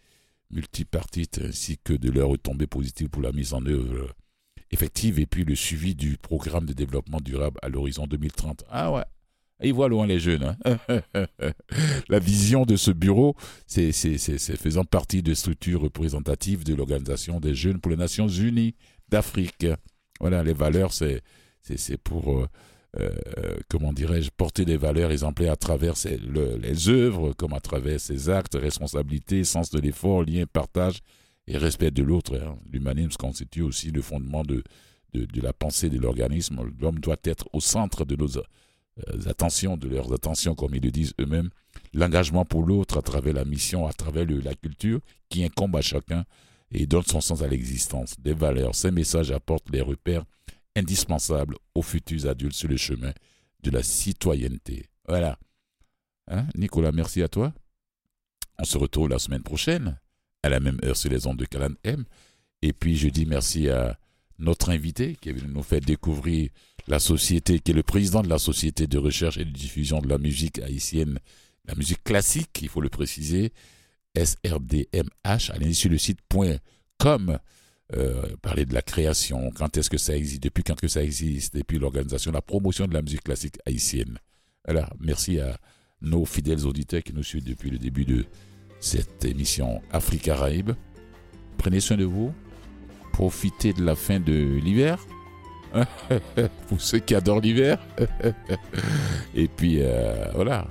[0.51, 4.15] multipartite ainsi que de leurs retombées positives pour la mise en œuvre
[4.71, 8.65] effective et puis le suivi du programme de développement durable à l'horizon 2030.
[8.71, 9.05] Ah ouais,
[9.63, 10.57] ils voient loin les jeunes.
[10.65, 10.79] Hein.
[12.09, 13.37] la vision de ce bureau,
[13.67, 18.75] c'est faisant partie de structures représentatives de l'Organisation des jeunes pour les Nations Unies
[19.09, 19.67] d'Afrique.
[20.21, 21.23] Voilà, les valeurs, c'est
[22.03, 22.49] pour euh,
[23.69, 25.95] comment dirais-je, porter des valeurs exemplaires à travers
[26.61, 31.01] les œuvres, comme à travers ses actes, responsabilités, sens de l'effort, lien, partage
[31.47, 32.37] et respect de l'autre.
[32.37, 32.57] Hein.
[32.73, 34.63] L'humanisme constitue aussi le fondement de,
[35.13, 36.61] de, la pensée de l'organisme.
[36.81, 38.43] L'homme doit être au centre de nos euh,
[39.27, 41.51] attentions, de leurs attentions, comme ils le disent eux-mêmes.
[41.93, 46.25] L'engagement pour l'autre à travers la mission, à travers la culture qui incombe à chacun
[46.71, 48.19] et donne son sens à l'existence.
[48.19, 50.25] Des valeurs, ces messages apportent les repères
[50.77, 53.13] indispensable aux futurs adultes sur le chemin
[53.63, 54.89] de la citoyenneté.
[55.09, 55.39] Voilà.
[56.29, 57.53] Hein, Nicolas, merci à toi.
[58.59, 59.99] On se retrouve la semaine prochaine,
[60.43, 62.05] à la même heure sur les ondes de Calan M.
[62.63, 63.99] Et puis je dis merci à
[64.39, 66.51] notre invité qui est venu nous faire découvrir
[66.87, 70.09] la société, qui est le président de la Société de recherche et de diffusion de
[70.09, 71.19] la musique haïtienne,
[71.67, 73.53] la musique classique, il faut le préciser,
[74.17, 76.21] SRDMH, allez sur le site
[76.99, 77.39] .com.
[77.93, 81.55] Euh, parler de la création, quand est-ce que ça existe, depuis quand que ça existe,
[81.55, 84.19] et puis l'organisation, la promotion de la musique classique haïtienne.
[84.67, 85.59] Alors, merci à
[86.01, 88.25] nos fidèles auditeurs qui nous suivent depuis le début de
[88.81, 90.73] cette émission Afrique Caraïbe.
[91.59, 92.33] Prenez soin de vous,
[93.13, 94.99] profitez de la fin de l'hiver.
[96.69, 97.79] Pour ceux qui adorent l'hiver.
[99.35, 100.69] et puis, euh, voilà.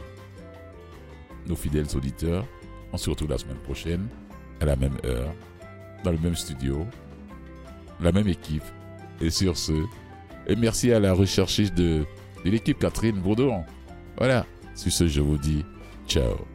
[1.46, 2.48] Nos fidèles auditeurs,
[2.92, 4.08] on se retrouve la semaine prochaine,
[4.62, 5.36] à la même heure,
[6.04, 6.88] dans le même studio,
[8.02, 8.64] la même équipe.
[9.22, 9.74] Et sur ce,
[10.48, 12.06] et merci à la recherchiste de,
[12.46, 13.64] de l'équipe Catherine Bourdon.
[14.18, 15.64] Voilà, sur ce, je vous dis
[16.08, 16.53] ciao.